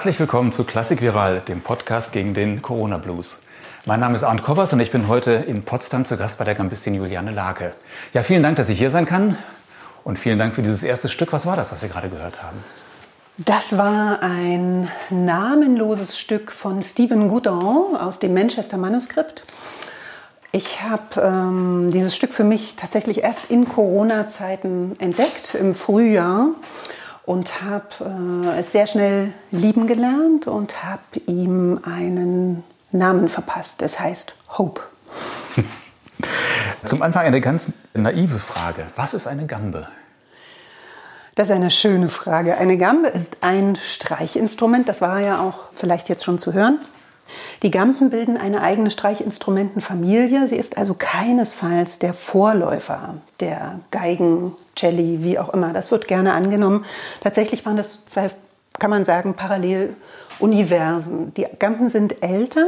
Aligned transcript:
Herzlich 0.00 0.18
willkommen 0.18 0.50
zu 0.50 0.64
Klassik 0.64 1.02
Viral, 1.02 1.42
dem 1.46 1.60
Podcast 1.60 2.10
gegen 2.10 2.32
den 2.32 2.62
Corona 2.62 2.96
Blues. 2.96 3.36
Mein 3.84 4.00
Name 4.00 4.14
ist 4.14 4.24
Arndt 4.24 4.42
Koppers 4.42 4.72
und 4.72 4.80
ich 4.80 4.90
bin 4.90 5.08
heute 5.08 5.32
in 5.32 5.62
Potsdam 5.62 6.06
zu 6.06 6.16
Gast 6.16 6.38
bei 6.38 6.46
der 6.46 6.54
Gambistin 6.54 6.94
Juliane 6.94 7.32
Lake. 7.32 7.74
Ja, 8.14 8.22
vielen 8.22 8.42
Dank, 8.42 8.56
dass 8.56 8.70
ich 8.70 8.78
hier 8.78 8.88
sein 8.88 9.04
kann 9.04 9.36
und 10.02 10.18
vielen 10.18 10.38
Dank 10.38 10.54
für 10.54 10.62
dieses 10.62 10.82
erste 10.82 11.10
Stück. 11.10 11.34
Was 11.34 11.44
war 11.44 11.54
das, 11.54 11.70
was 11.70 11.82
wir 11.82 11.90
gerade 11.90 12.08
gehört 12.08 12.42
haben? 12.42 12.64
Das 13.36 13.76
war 13.76 14.22
ein 14.22 14.90
namenloses 15.10 16.18
Stück 16.18 16.50
von 16.50 16.82
Stephen 16.82 17.28
Goudon 17.28 17.94
aus 17.94 18.20
dem 18.20 18.32
Manchester 18.32 18.78
Manuskript. 18.78 19.44
Ich 20.50 20.82
habe 20.82 21.20
ähm, 21.20 21.90
dieses 21.92 22.16
Stück 22.16 22.32
für 22.32 22.44
mich 22.44 22.74
tatsächlich 22.76 23.22
erst 23.22 23.50
in 23.50 23.68
Corona-Zeiten 23.68 24.96
entdeckt, 24.98 25.54
im 25.54 25.74
Frühjahr, 25.74 26.54
und 27.30 27.62
habe 27.62 28.50
äh, 28.56 28.58
es 28.58 28.72
sehr 28.72 28.88
schnell 28.88 29.32
lieben 29.52 29.86
gelernt 29.86 30.48
und 30.48 30.82
habe 30.82 31.20
ihm 31.28 31.80
einen 31.84 32.64
Namen 32.90 33.28
verpasst. 33.28 33.82
Es 33.82 34.00
heißt 34.00 34.34
Hope. 34.58 34.80
Zum 36.84 37.02
Anfang 37.02 37.26
eine 37.26 37.40
ganz 37.40 37.72
naive 37.94 38.40
Frage. 38.40 38.84
Was 38.96 39.14
ist 39.14 39.28
eine 39.28 39.46
Gambe? 39.46 39.86
Das 41.36 41.50
ist 41.50 41.54
eine 41.54 41.70
schöne 41.70 42.08
Frage. 42.08 42.58
Eine 42.58 42.76
Gambe 42.76 43.06
ist 43.06 43.36
ein 43.42 43.76
Streichinstrument, 43.76 44.88
das 44.88 45.00
war 45.00 45.20
ja 45.20 45.40
auch 45.40 45.60
vielleicht 45.76 46.08
jetzt 46.08 46.24
schon 46.24 46.40
zu 46.40 46.52
hören. 46.52 46.80
Die 47.62 47.70
Gamben 47.70 48.10
bilden 48.10 48.36
eine 48.36 48.62
eigene 48.62 48.90
Streichinstrumentenfamilie. 48.90 50.48
Sie 50.48 50.56
ist 50.56 50.78
also 50.78 50.94
keinesfalls 50.94 51.98
der 51.98 52.14
Vorläufer 52.14 53.16
der 53.40 53.80
Geigen, 53.90 54.56
Celli, 54.76 55.22
wie 55.22 55.38
auch 55.38 55.50
immer. 55.50 55.72
Das 55.72 55.90
wird 55.90 56.08
gerne 56.08 56.32
angenommen. 56.32 56.84
Tatsächlich 57.20 57.66
waren 57.66 57.76
das 57.76 58.04
zwei, 58.06 58.30
kann 58.78 58.90
man 58.90 59.04
sagen, 59.04 59.34
Paralleluniversen. 59.34 61.34
Die 61.34 61.46
Gampen 61.58 61.88
sind 61.88 62.22
älter. 62.22 62.66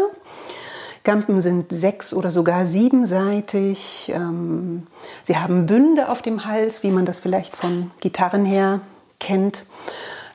Gampen 1.05 1.41
sind 1.41 1.73
sechs 1.73 2.13
oder 2.13 2.31
sogar 2.31 2.65
siebenseitig. 2.65 4.13
Ähm, 4.15 4.87
sie 5.23 5.37
haben 5.37 5.67
Bünde 5.67 6.09
auf 6.09 6.23
dem 6.23 6.45
Hals, 6.45 6.83
wie 6.83 6.91
man 6.91 7.07
das 7.07 7.19
vielleicht 7.19 7.57
von 7.57 7.91
Gitarren 8.01 8.45
her 8.45 8.81
kennt. 9.19 9.65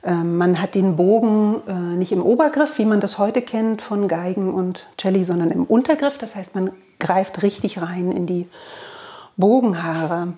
Ähm, 0.03 0.37
man 0.37 0.61
hat 0.61 0.75
den 0.75 0.95
Bogen 0.95 1.61
äh, 1.67 1.73
nicht 1.73 2.11
im 2.11 2.21
Obergriff, 2.21 2.77
wie 2.77 2.85
man 2.85 2.99
das 2.99 3.17
heute 3.17 3.41
kennt 3.41 3.81
von 3.81 4.07
Geigen 4.07 4.53
und 4.53 4.85
Celli, 4.99 5.23
sondern 5.23 5.51
im 5.51 5.63
Untergriff. 5.63 6.17
Das 6.17 6.35
heißt, 6.35 6.55
man 6.55 6.71
greift 6.99 7.43
richtig 7.43 7.81
rein 7.81 8.11
in 8.11 8.25
die 8.25 8.47
Bogenhaare. 9.37 10.33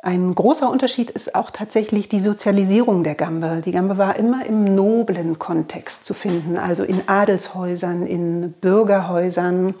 Ein 0.00 0.32
großer 0.32 0.70
Unterschied 0.70 1.10
ist 1.10 1.34
auch 1.34 1.50
tatsächlich 1.50 2.08
die 2.08 2.20
Sozialisierung 2.20 3.02
der 3.02 3.16
Gambe. 3.16 3.62
Die 3.64 3.72
Gambe 3.72 3.98
war 3.98 4.16
immer 4.16 4.46
im 4.46 4.76
noblen 4.76 5.40
Kontext 5.40 6.04
zu 6.04 6.14
finden, 6.14 6.56
also 6.56 6.84
in 6.84 7.08
Adelshäusern, 7.08 8.06
in 8.06 8.52
Bürgerhäusern. 8.60 9.74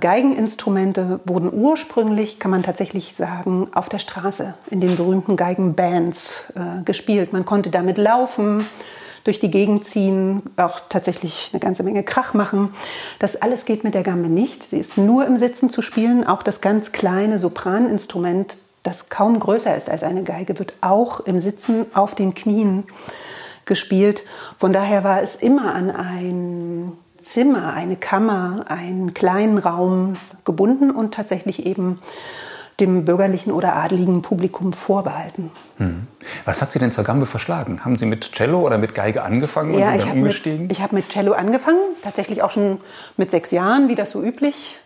Geigeninstrumente 0.00 1.20
wurden 1.24 1.52
ursprünglich, 1.52 2.38
kann 2.38 2.50
man 2.50 2.62
tatsächlich 2.62 3.14
sagen, 3.14 3.68
auf 3.74 3.88
der 3.88 3.98
Straße 3.98 4.54
in 4.70 4.80
den 4.80 4.96
berühmten 4.96 5.36
Geigenbands 5.36 6.52
äh, 6.54 6.82
gespielt. 6.84 7.32
Man 7.32 7.44
konnte 7.44 7.70
damit 7.70 7.98
laufen, 7.98 8.64
durch 9.24 9.40
die 9.40 9.50
Gegend 9.50 9.84
ziehen, 9.84 10.42
auch 10.56 10.80
tatsächlich 10.88 11.50
eine 11.52 11.60
ganze 11.60 11.82
Menge 11.82 12.02
Krach 12.02 12.32
machen. 12.32 12.72
Das 13.18 13.36
alles 13.36 13.64
geht 13.64 13.84
mit 13.84 13.94
der 13.94 14.02
Gambe 14.02 14.28
nicht. 14.28 14.70
Sie 14.70 14.78
ist 14.78 14.96
nur 14.96 15.26
im 15.26 15.36
Sitzen 15.36 15.68
zu 15.68 15.82
spielen. 15.82 16.26
Auch 16.26 16.42
das 16.42 16.60
ganz 16.60 16.92
kleine 16.92 17.38
Sopraninstrument, 17.38 18.56
das 18.84 19.08
kaum 19.08 19.38
größer 19.40 19.76
ist 19.76 19.90
als 19.90 20.02
eine 20.02 20.22
Geige, 20.22 20.58
wird 20.58 20.74
auch 20.80 21.20
im 21.20 21.40
Sitzen 21.40 21.86
auf 21.92 22.14
den 22.14 22.34
Knien 22.34 22.84
gespielt. 23.66 24.22
Von 24.56 24.72
daher 24.72 25.04
war 25.04 25.20
es 25.20 25.36
immer 25.36 25.74
an 25.74 25.90
ein 25.90 26.92
Zimmer, 27.20 27.72
eine 27.74 27.96
Kammer, 27.96 28.64
einen 28.68 29.14
kleinen 29.14 29.58
Raum 29.58 30.14
gebunden 30.44 30.90
und 30.90 31.14
tatsächlich 31.14 31.66
eben 31.66 32.00
dem 32.80 33.04
bürgerlichen 33.04 33.50
oder 33.52 33.74
adligen 33.74 34.22
Publikum 34.22 34.72
vorbehalten. 34.72 35.50
Hm. 35.78 36.06
Was 36.44 36.62
hat 36.62 36.70
Sie 36.70 36.78
denn 36.78 36.92
zur 36.92 37.02
Gambe 37.02 37.26
verschlagen? 37.26 37.84
Haben 37.84 37.96
Sie 37.96 38.06
mit 38.06 38.32
Cello 38.32 38.60
oder 38.64 38.78
mit 38.78 38.94
Geige 38.94 39.22
angefangen 39.22 39.74
und 39.74 39.80
ja, 39.80 39.86
sind 39.86 40.00
dann 40.00 40.08
ich 40.08 40.14
umgestiegen? 40.14 40.62
Mit, 40.62 40.72
ich 40.72 40.82
habe 40.82 40.94
mit 40.94 41.08
Cello 41.08 41.32
angefangen, 41.32 41.80
tatsächlich 42.02 42.42
auch 42.42 42.52
schon 42.52 42.80
mit 43.16 43.30
sechs 43.30 43.50
Jahren, 43.50 43.88
wie 43.88 43.96
das 43.96 44.12
so 44.12 44.22
üblich 44.22 44.78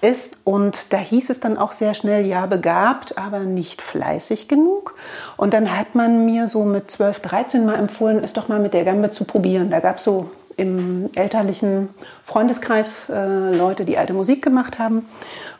ist. 0.00 0.36
Und 0.44 0.92
da 0.92 0.98
hieß 0.98 1.30
es 1.30 1.40
dann 1.40 1.58
auch 1.58 1.72
sehr 1.72 1.94
schnell, 1.94 2.26
ja, 2.26 2.46
begabt, 2.46 3.18
aber 3.18 3.40
nicht 3.40 3.82
fleißig 3.82 4.46
genug. 4.46 4.94
Und 5.36 5.52
dann 5.52 5.76
hat 5.76 5.94
man 5.94 6.26
mir 6.26 6.46
so 6.46 6.64
mit 6.64 6.90
12, 6.90 7.20
13 7.20 7.66
mal 7.66 7.76
empfohlen, 7.76 8.22
es 8.22 8.32
doch 8.32 8.48
mal 8.48 8.60
mit 8.60 8.72
der 8.72 8.84
Gambe 8.84 9.10
zu 9.10 9.24
probieren. 9.24 9.70
Da 9.70 9.80
gab 9.80 9.98
es 9.98 10.04
so 10.04 10.30
im 10.56 11.10
elterlichen 11.14 11.90
Freundeskreis 12.24 13.08
äh, 13.08 13.56
Leute, 13.56 13.84
die 13.84 13.98
alte 13.98 14.14
Musik 14.14 14.42
gemacht 14.42 14.78
haben 14.78 15.06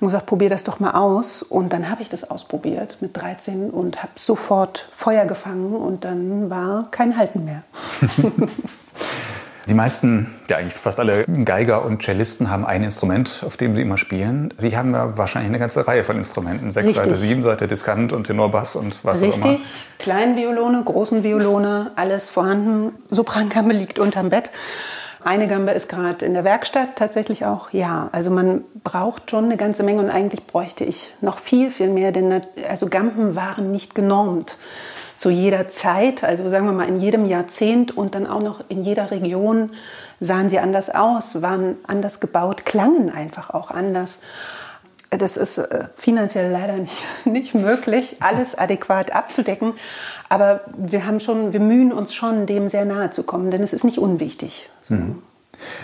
und 0.01 0.09
gesagt, 0.09 0.27
probier 0.27 0.49
das 0.49 0.65
doch 0.65 0.81
mal 0.81 0.93
aus. 0.93 1.43
Und 1.43 1.73
dann 1.73 1.91
habe 1.91 2.03
ich 2.03 2.09
das 2.09 2.29
ausprobiert 2.31 2.99
mit 3.01 3.17
13 3.17 3.71
und 3.71 4.03
habe 4.03 4.13
sofort 4.17 4.89
Feuer 4.91 5.27
gefangen 5.27 5.75
und 5.75 6.05
dann 6.05 6.49
war 6.51 6.91
kein 6.91 7.17
Halten 7.17 7.45
mehr. 7.45 7.63
Die 9.69 9.75
meisten, 9.75 10.33
ja 10.49 10.59
eigentlich 10.59 10.75
fast 10.75 11.01
alle 11.01 11.25
Geiger 11.25 11.85
und 11.85 12.03
Cellisten 12.03 12.51
haben 12.51 12.65
ein 12.65 12.85
Instrument, 12.85 13.43
auf 13.45 13.57
dem 13.57 13.75
sie 13.75 13.83
immer 13.83 13.99
spielen. 13.99 14.55
Sie 14.59 14.77
haben 14.77 14.93
ja 14.95 15.19
wahrscheinlich 15.19 15.51
eine 15.51 15.59
ganze 15.59 15.87
Reihe 15.89 16.05
von 16.05 16.17
Instrumenten. 16.17 16.71
Sechs 16.71 16.87
Richtig. 16.87 17.05
Seite, 17.05 17.17
sieben 17.17 17.43
Seite, 17.43 17.67
Diskant 17.67 18.13
und 18.13 18.29
Tenorbass 18.29 18.77
und 18.77 19.05
was 19.05 19.21
Richtig. 19.21 19.43
auch 19.43 19.49
immer. 19.49 19.59
Kleinen 19.99 20.37
Violone, 20.37 20.83
großen 20.85 21.25
Violone, 21.25 21.91
alles 21.97 22.31
vorhanden. 22.31 22.93
Soprankammer 23.11 23.73
liegt 23.73 23.99
unterm 23.99 24.31
Bett. 24.31 24.51
Eine 25.25 25.49
Gambe 25.49 25.73
ist 25.73 25.89
gerade 25.89 26.25
in 26.25 26.35
der 26.35 26.45
Werkstatt 26.45 26.91
tatsächlich 26.95 27.45
auch. 27.45 27.71
Ja, 27.73 28.09
also 28.13 28.31
man 28.31 28.63
braucht 28.85 29.33
schon 29.33 29.47
eine 29.47 29.57
ganze 29.57 29.83
Menge 29.83 30.01
und 30.01 30.11
eigentlich 30.11 30.47
bräuchte 30.47 30.85
ich 30.85 31.11
noch 31.21 31.41
viel, 31.41 31.73
viel 31.73 31.89
mehr, 31.89 32.13
denn 32.13 32.43
also 32.69 32.87
Gampen 32.87 33.35
waren 33.35 33.73
nicht 33.73 33.97
genormt 33.97 34.57
zu 35.17 35.31
jeder 35.31 35.69
Zeit, 35.69 36.25
also 36.25 36.49
sagen 36.51 36.67
wir 36.67 36.73
mal 36.73 36.89
in 36.89 37.01
jedem 37.01 37.27
Jahrzehnt 37.27 37.97
und 37.97 38.15
dann 38.15 38.27
auch 38.27 38.43
noch 38.43 38.61
in 38.69 38.83
jeder 38.83 39.11
Region 39.11 39.71
sahen 40.21 40.49
sie 40.49 40.59
anders 40.59 40.95
aus, 40.95 41.43
waren 41.43 41.77
anders 41.87 42.21
gebaut, 42.21 42.65
klangen 42.65 43.11
einfach 43.11 43.51
auch 43.51 43.71
anders. 43.71 44.21
Das 45.11 45.37
ist 45.37 45.59
äh, 45.59 45.85
finanziell 45.95 46.51
leider 46.51 46.75
nicht, 46.77 47.03
nicht 47.25 47.55
möglich, 47.55 48.17
alles 48.21 48.57
adäquat 48.57 49.13
abzudecken. 49.13 49.75
Aber 50.29 50.63
wir 50.77 51.07
haben 51.07 51.21
schon, 51.21 51.53
wir 51.53 51.61
mühen 51.61 51.93
uns 51.93 52.15
schon, 52.15 52.47
dem 52.47 52.69
sehr 52.69 52.85
nahe 52.85 53.11
zu 53.11 53.23
kommen, 53.23 53.51
denn 53.51 53.63
es 53.63 53.73
ist 53.73 53.85
nicht 53.85 53.99
unwichtig. 53.99 54.69
Mhm. 54.89 55.23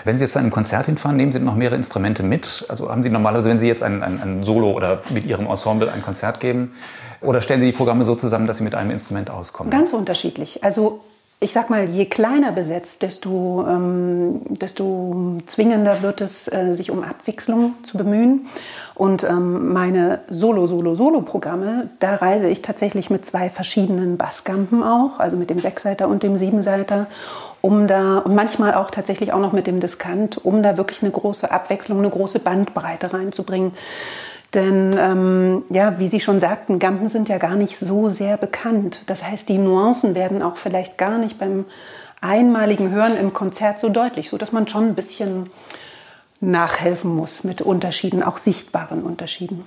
Wenn 0.04 0.18
Sie 0.18 0.24
jetzt 0.24 0.32
zu 0.32 0.38
einem 0.38 0.50
Konzert 0.50 0.86
hinfahren, 0.86 1.16
nehmen 1.16 1.32
Sie 1.32 1.38
noch 1.38 1.54
mehrere 1.54 1.76
Instrumente 1.76 2.22
mit? 2.22 2.66
Also 2.68 2.90
haben 2.90 3.02
Sie 3.02 3.08
normalerweise, 3.08 3.48
wenn 3.48 3.58
Sie 3.58 3.68
jetzt 3.68 3.82
ein, 3.82 4.02
ein, 4.02 4.20
ein 4.20 4.42
Solo 4.42 4.72
oder 4.72 5.00
mit 5.10 5.24
Ihrem 5.24 5.46
Ensemble 5.46 5.90
ein 5.90 6.02
Konzert 6.02 6.40
geben, 6.40 6.74
oder 7.22 7.40
stellen 7.40 7.60
Sie 7.60 7.66
die 7.66 7.76
Programme 7.76 8.04
so 8.04 8.14
zusammen, 8.14 8.46
dass 8.46 8.58
Sie 8.58 8.64
mit 8.64 8.74
einem 8.74 8.90
Instrument 8.90 9.30
auskommen? 9.30 9.70
Ganz 9.70 9.92
unterschiedlich. 9.92 10.62
Also 10.64 11.00
ich 11.42 11.52
sag 11.52 11.70
mal, 11.70 11.88
je 11.88 12.04
kleiner 12.04 12.52
besetzt, 12.52 13.02
desto, 13.02 13.66
ähm, 13.68 14.42
desto 14.48 15.38
zwingender 15.46 16.00
wird 16.00 16.20
es, 16.20 16.46
äh, 16.46 16.72
sich 16.74 16.92
um 16.92 17.02
Abwechslung 17.02 17.74
zu 17.82 17.98
bemühen. 17.98 18.46
Und 18.94 19.24
ähm, 19.24 19.72
meine 19.72 20.20
Solo-Solo-Solo-Programme, 20.28 21.90
da 21.98 22.14
reise 22.14 22.48
ich 22.48 22.62
tatsächlich 22.62 23.10
mit 23.10 23.26
zwei 23.26 23.50
verschiedenen 23.50 24.18
Bassgampen 24.18 24.84
auch, 24.84 25.18
also 25.18 25.36
mit 25.36 25.50
dem 25.50 25.58
Sechsseiter 25.58 26.06
und 26.06 26.22
dem 26.22 26.38
Siebenseiter, 26.38 27.08
um 27.60 27.88
da, 27.88 28.18
und 28.18 28.36
manchmal 28.36 28.74
auch 28.74 28.92
tatsächlich 28.92 29.32
auch 29.32 29.40
noch 29.40 29.52
mit 29.52 29.66
dem 29.66 29.80
Diskant, 29.80 30.44
um 30.44 30.62
da 30.62 30.76
wirklich 30.76 31.02
eine 31.02 31.10
große 31.10 31.50
Abwechslung, 31.50 31.98
eine 31.98 32.10
große 32.10 32.38
Bandbreite 32.38 33.12
reinzubringen. 33.12 33.72
Denn 34.54 34.94
ähm, 34.98 35.62
ja, 35.70 35.98
wie 35.98 36.08
Sie 36.08 36.20
schon 36.20 36.38
sagten, 36.40 36.78
Gampen 36.78 37.08
sind 37.08 37.28
ja 37.28 37.38
gar 37.38 37.56
nicht 37.56 37.78
so 37.78 38.10
sehr 38.10 38.36
bekannt. 38.36 39.00
Das 39.06 39.24
heißt, 39.24 39.48
die 39.48 39.58
Nuancen 39.58 40.14
werden 40.14 40.42
auch 40.42 40.56
vielleicht 40.56 40.98
gar 40.98 41.16
nicht 41.16 41.38
beim 41.38 41.64
einmaligen 42.20 42.90
Hören 42.90 43.16
im 43.16 43.32
Konzert 43.32 43.80
so 43.80 43.88
deutlich, 43.88 44.28
so 44.28 44.36
dass 44.38 44.52
man 44.52 44.68
schon 44.68 44.88
ein 44.88 44.94
bisschen 44.94 45.50
nachhelfen 46.40 47.14
muss 47.14 47.44
mit 47.44 47.62
Unterschieden, 47.62 48.22
auch 48.22 48.36
sichtbaren 48.36 49.02
Unterschieden. 49.02 49.64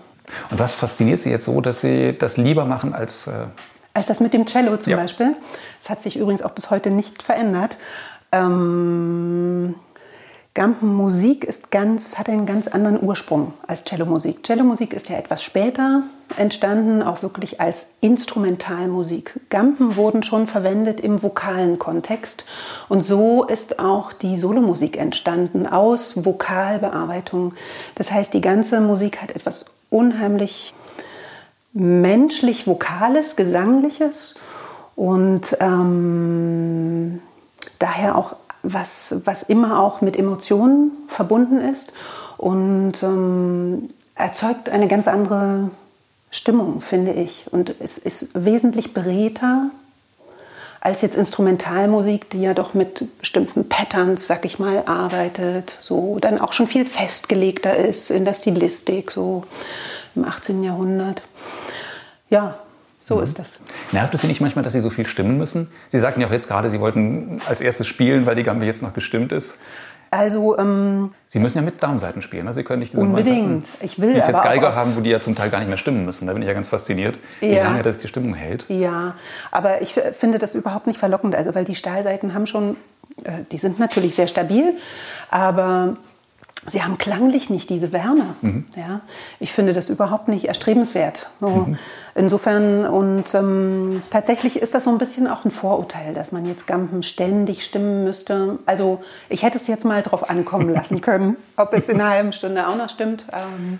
Und 0.51 0.59
was 0.59 0.73
fasziniert 0.73 1.19
Sie 1.19 1.29
jetzt 1.31 1.45
so, 1.45 1.61
dass 1.61 1.81
Sie 1.81 2.15
das 2.17 2.37
lieber 2.37 2.65
machen 2.65 2.93
als... 2.93 3.27
Äh 3.27 3.47
als 3.93 4.07
das 4.07 4.19
mit 4.19 4.33
dem 4.33 4.45
Cello 4.45 4.75
zum 4.75 4.91
Ja. 4.91 4.97
Beispiel. 4.97 5.35
Das 5.79 5.89
hat 5.89 6.01
sich 6.01 6.17
übrigens 6.17 6.41
auch 6.41 6.51
bis 6.51 6.69
heute 6.69 6.91
nicht 6.91 7.23
verändert. 7.23 7.77
Ähm, 8.33 9.75
Gampenmusik 10.55 11.43
ist 11.43 11.69
ganz, 11.69 12.17
hat 12.17 12.29
einen 12.29 12.45
ganz 12.45 12.69
anderen 12.69 13.03
Ursprung 13.03 13.51
als 13.67 13.83
Cellomusik. 13.83 14.45
Cellomusik 14.45 14.93
ist 14.93 15.09
ja 15.09 15.17
etwas 15.17 15.43
später 15.43 16.03
entstanden, 16.37 17.03
auch 17.03 17.21
wirklich 17.21 17.59
als 17.59 17.87
Instrumentalmusik. 17.99 19.37
Gampen 19.49 19.97
wurden 19.97 20.23
schon 20.23 20.47
verwendet 20.47 21.01
im 21.01 21.21
vokalen 21.21 21.77
Kontext 21.77 22.45
und 22.87 23.03
so 23.03 23.43
ist 23.43 23.79
auch 23.79 24.13
die 24.13 24.37
Solomusik 24.37 24.97
entstanden 24.97 25.67
aus 25.67 26.23
Vokalbearbeitung. 26.25 27.53
Das 27.95 28.09
heißt, 28.09 28.33
die 28.33 28.41
ganze 28.41 28.79
Musik 28.79 29.21
hat 29.21 29.31
etwas 29.31 29.65
unheimlich 29.89 30.73
menschlich-vokales, 31.73 33.35
gesangliches 33.35 34.35
und 34.95 35.57
ähm, 35.59 37.19
daher 37.77 38.17
auch 38.17 38.37
was, 38.73 39.15
was 39.25 39.43
immer 39.43 39.79
auch 39.79 40.01
mit 40.01 40.17
Emotionen 40.17 40.91
verbunden 41.07 41.59
ist 41.59 41.93
und 42.37 42.93
ähm, 43.03 43.89
erzeugt 44.15 44.69
eine 44.69 44.87
ganz 44.87 45.07
andere 45.07 45.69
Stimmung, 46.31 46.81
finde 46.81 47.13
ich. 47.13 47.45
Und 47.51 47.75
es 47.79 47.97
ist 47.97 48.31
wesentlich 48.33 48.93
beredter 48.93 49.69
als 50.81 51.01
jetzt 51.01 51.15
Instrumentalmusik, 51.15 52.29
die 52.29 52.41
ja 52.41 52.53
doch 52.53 52.75
mit 52.75 53.17
bestimmten 53.19 53.67
Patterns, 53.67 54.27
sag 54.27 54.45
ich 54.45 54.59
mal, 54.59 54.83
arbeitet, 54.85 55.75
so 55.81 56.19
dann 56.19 56.39
auch 56.39 56.53
schon 56.53 56.67
viel 56.67 56.85
festgelegter 56.85 57.75
ist 57.75 58.11
in 58.11 58.23
der 58.23 58.35
Stilistik, 58.35 59.09
so 59.09 59.43
im 60.13 60.25
18. 60.25 60.63
Jahrhundert. 60.63 61.23
Ja, 62.29 62.59
so 63.05 63.17
mhm. 63.17 63.23
ist 63.23 63.39
das. 63.39 63.59
Nervt 63.91 64.13
es 64.15 64.21
Sie 64.21 64.27
nicht 64.27 64.41
manchmal, 64.41 64.63
dass 64.63 64.73
Sie 64.73 64.79
so 64.79 64.89
viel 64.89 65.05
stimmen 65.05 65.37
müssen? 65.37 65.69
Sie 65.89 65.99
sagten 65.99 66.21
ja 66.21 66.27
auch 66.27 66.31
jetzt 66.31 66.47
gerade, 66.47 66.69
Sie 66.71 66.79
wollten 66.79 67.39
als 67.47 67.61
erstes 67.61 67.85
spielen, 67.85 68.25
weil 68.25 68.35
die 68.35 68.43
Gambe 68.43 68.65
jetzt 68.65 68.81
noch 68.81 68.93
gestimmt 68.93 69.31
ist. 69.31 69.59
Also 70.09 70.57
ähm, 70.57 71.11
Sie 71.27 71.39
müssen 71.39 71.59
ja 71.59 71.61
mit 71.61 71.83
Darmseiten 71.83 72.21
spielen. 72.21 72.45
Ne? 72.45 72.53
Sie 72.53 72.63
können 72.63 72.79
nicht 72.79 72.93
diese 72.93 73.03
unbedingt. 73.03 73.67
Ich 73.81 73.99
will. 73.99 74.15
Wie 74.15 74.17
es 74.17 74.27
jetzt 74.27 74.43
Geiger 74.43 74.75
haben, 74.75 74.95
wo 74.95 75.01
die 75.01 75.11
ja 75.11 75.19
zum 75.19 75.35
Teil 75.35 75.49
gar 75.49 75.59
nicht 75.59 75.67
mehr 75.67 75.77
stimmen 75.77 76.05
müssen. 76.05 76.25
Da 76.25 76.33
bin 76.33 76.41
ich 76.41 76.47
ja 76.47 76.53
ganz 76.53 76.69
fasziniert, 76.69 77.19
ja. 77.41 77.49
wie 77.49 77.55
lange 77.55 77.83
das 77.83 77.99
die 77.99 78.07
Stimmung 78.07 78.33
hält. 78.33 78.65
Ja, 78.69 79.15
aber 79.51 79.81
ich 79.81 79.93
finde 79.93 80.39
das 80.39 80.55
überhaupt 80.55 80.87
nicht 80.87 80.99
verlockend. 80.99 81.35
Also 81.35 81.53
weil 81.53 81.65
die 81.65 81.75
Stahlseiten 81.75 82.33
haben 82.33 82.47
schon, 82.47 82.75
äh, 83.23 83.43
die 83.51 83.57
sind 83.57 83.77
natürlich 83.77 84.15
sehr 84.15 84.27
stabil, 84.27 84.73
aber 85.29 85.97
sie 86.67 86.83
haben 86.83 86.97
klanglich 86.97 87.49
nicht 87.49 87.69
diese 87.69 87.91
Wärme. 87.91 88.35
Mhm. 88.41 88.65
Ja, 88.75 89.01
ich 89.39 89.51
finde 89.51 89.73
das 89.73 89.89
überhaupt 89.89 90.27
nicht 90.27 90.45
erstrebenswert. 90.45 91.27
So. 91.39 91.47
Mhm. 91.47 91.77
Insofern 92.15 92.85
und 92.85 93.33
ähm, 93.33 94.01
tatsächlich 94.09 94.61
ist 94.61 94.73
das 94.73 94.85
so 94.85 94.89
ein 94.89 94.97
bisschen 94.97 95.27
auch 95.27 95.45
ein 95.45 95.51
Vorurteil, 95.51 96.13
dass 96.13 96.31
man 96.31 96.45
jetzt 96.45 96.67
Gampen 96.67 97.03
ständig 97.03 97.63
stimmen 97.63 98.03
müsste. 98.03 98.59
Also 98.65 99.01
ich 99.29 99.43
hätte 99.43 99.57
es 99.57 99.67
jetzt 99.67 99.85
mal 99.85 100.01
drauf 100.01 100.29
ankommen 100.29 100.69
lassen 100.73 101.01
können, 101.01 101.35
ob 101.57 101.73
es 101.73 101.89
in 101.89 102.01
einer 102.01 102.09
halben 102.09 102.33
Stunde 102.33 102.67
auch 102.67 102.75
noch 102.75 102.89
stimmt. 102.89 103.25
Ähm, 103.31 103.79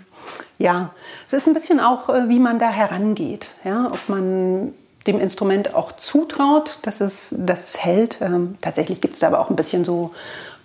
ja, 0.58 0.90
es 1.26 1.32
ist 1.32 1.46
ein 1.46 1.54
bisschen 1.54 1.80
auch, 1.80 2.08
äh, 2.08 2.28
wie 2.28 2.38
man 2.38 2.58
da 2.58 2.70
herangeht. 2.70 3.46
Ja, 3.64 3.88
ob 3.92 4.08
man 4.08 4.72
dem 5.06 5.20
Instrument 5.20 5.74
auch 5.74 5.92
zutraut, 5.92 6.78
dass 6.82 7.00
es, 7.00 7.34
dass 7.38 7.68
es 7.68 7.84
hält. 7.84 8.18
Ähm, 8.20 8.56
tatsächlich 8.60 9.00
gibt 9.00 9.16
es 9.16 9.22
aber 9.22 9.38
auch 9.40 9.50
ein 9.50 9.56
bisschen 9.56 9.84
so 9.84 10.12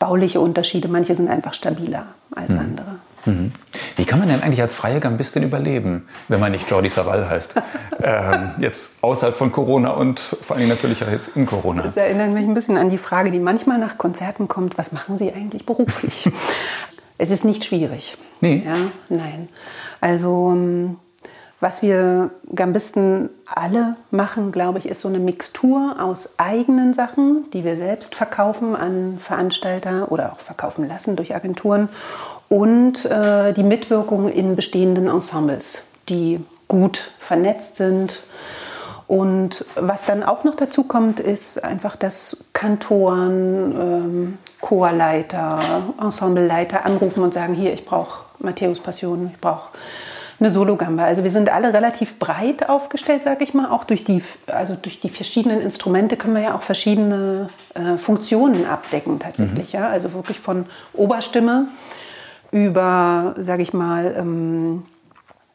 bauliche 0.01 0.41
Unterschiede. 0.41 0.87
Manche 0.87 1.15
sind 1.15 1.29
einfach 1.29 1.53
stabiler 1.53 2.07
als 2.35 2.49
mhm. 2.49 2.59
andere. 2.59 2.95
Mhm. 3.25 3.51
Wie 3.97 4.05
kann 4.05 4.17
man 4.17 4.29
denn 4.29 4.41
eigentlich 4.41 4.63
als 4.63 4.73
freie 4.73 4.99
Gambistin 4.99 5.43
überleben, 5.43 6.07
wenn 6.27 6.39
man 6.39 6.51
nicht 6.51 6.67
Jordi 6.67 6.89
Savall 6.89 7.29
heißt? 7.29 7.55
ähm, 8.03 8.49
jetzt 8.59 8.95
außerhalb 9.03 9.35
von 9.35 9.51
Corona 9.51 9.91
und 9.91 10.19
vor 10.19 10.55
allem 10.55 10.69
natürlich 10.69 11.03
auch 11.03 11.11
jetzt 11.11 11.35
in 11.37 11.45
Corona. 11.45 11.83
Das 11.83 11.97
erinnert 11.97 12.31
mich 12.31 12.43
ein 12.43 12.55
bisschen 12.55 12.77
an 12.77 12.89
die 12.89 12.97
Frage, 12.97 13.29
die 13.29 13.39
manchmal 13.39 13.77
nach 13.77 13.99
Konzerten 13.99 14.47
kommt: 14.47 14.79
Was 14.79 14.91
machen 14.91 15.19
Sie 15.19 15.31
eigentlich 15.31 15.67
beruflich? 15.67 16.31
es 17.19 17.29
ist 17.29 17.45
nicht 17.45 17.63
schwierig. 17.63 18.17
Nee. 18.41 18.63
Ja, 18.65 18.77
nein. 19.09 19.49
Also. 20.01 20.97
Was 21.61 21.83
wir 21.83 22.31
Gambisten 22.55 23.29
alle 23.45 23.95
machen, 24.09 24.51
glaube 24.51 24.79
ich, 24.79 24.87
ist 24.87 25.01
so 25.01 25.07
eine 25.07 25.19
Mixtur 25.19 25.95
aus 25.99 26.31
eigenen 26.37 26.95
Sachen, 26.95 27.51
die 27.51 27.63
wir 27.63 27.77
selbst 27.77 28.15
verkaufen 28.15 28.75
an 28.75 29.19
Veranstalter 29.19 30.11
oder 30.11 30.33
auch 30.33 30.39
verkaufen 30.39 30.87
lassen 30.87 31.15
durch 31.15 31.35
Agenturen 31.35 31.87
und 32.49 33.05
äh, 33.05 33.53
die 33.53 33.61
Mitwirkung 33.61 34.27
in 34.27 34.55
bestehenden 34.55 35.07
Ensembles, 35.07 35.83
die 36.09 36.43
gut 36.67 37.11
vernetzt 37.19 37.75
sind. 37.75 38.23
Und 39.05 39.63
was 39.75 40.03
dann 40.03 40.23
auch 40.23 40.43
noch 40.43 40.55
dazu 40.55 40.85
kommt, 40.85 41.19
ist 41.19 41.63
einfach, 41.63 41.95
dass 41.95 42.37
Kantoren, 42.53 43.75
ähm, 43.79 44.37
Chorleiter, 44.61 45.59
Ensembleleiter 46.01 46.85
anrufen 46.87 47.21
und 47.23 47.35
sagen, 47.35 47.53
hier, 47.53 47.71
ich 47.71 47.85
brauche 47.85 48.25
Matthäus 48.39 48.79
Passion, 48.79 49.29
ich 49.31 49.39
brauche 49.39 49.69
eine 50.41 50.49
Sologamba. 50.49 51.05
Also 51.05 51.23
wir 51.23 51.29
sind 51.29 51.53
alle 51.53 51.71
relativ 51.71 52.17
breit 52.17 52.67
aufgestellt, 52.67 53.23
sage 53.23 53.43
ich 53.43 53.53
mal. 53.53 53.69
Auch 53.69 53.83
durch 53.83 54.03
die, 54.03 54.23
also 54.47 54.75
durch 54.75 54.99
die 54.99 55.09
verschiedenen 55.09 55.61
Instrumente 55.61 56.17
können 56.17 56.33
wir 56.33 56.41
ja 56.41 56.55
auch 56.55 56.63
verschiedene 56.63 57.49
äh, 57.75 57.97
Funktionen 57.97 58.65
abdecken 58.65 59.19
tatsächlich. 59.19 59.73
Mhm. 59.73 59.79
Ja? 59.79 59.89
Also 59.89 60.13
wirklich 60.13 60.39
von 60.39 60.65
Oberstimme 60.93 61.67
über, 62.51 63.35
sage 63.37 63.61
ich 63.61 63.71
mal, 63.71 64.15
ähm, 64.17 64.83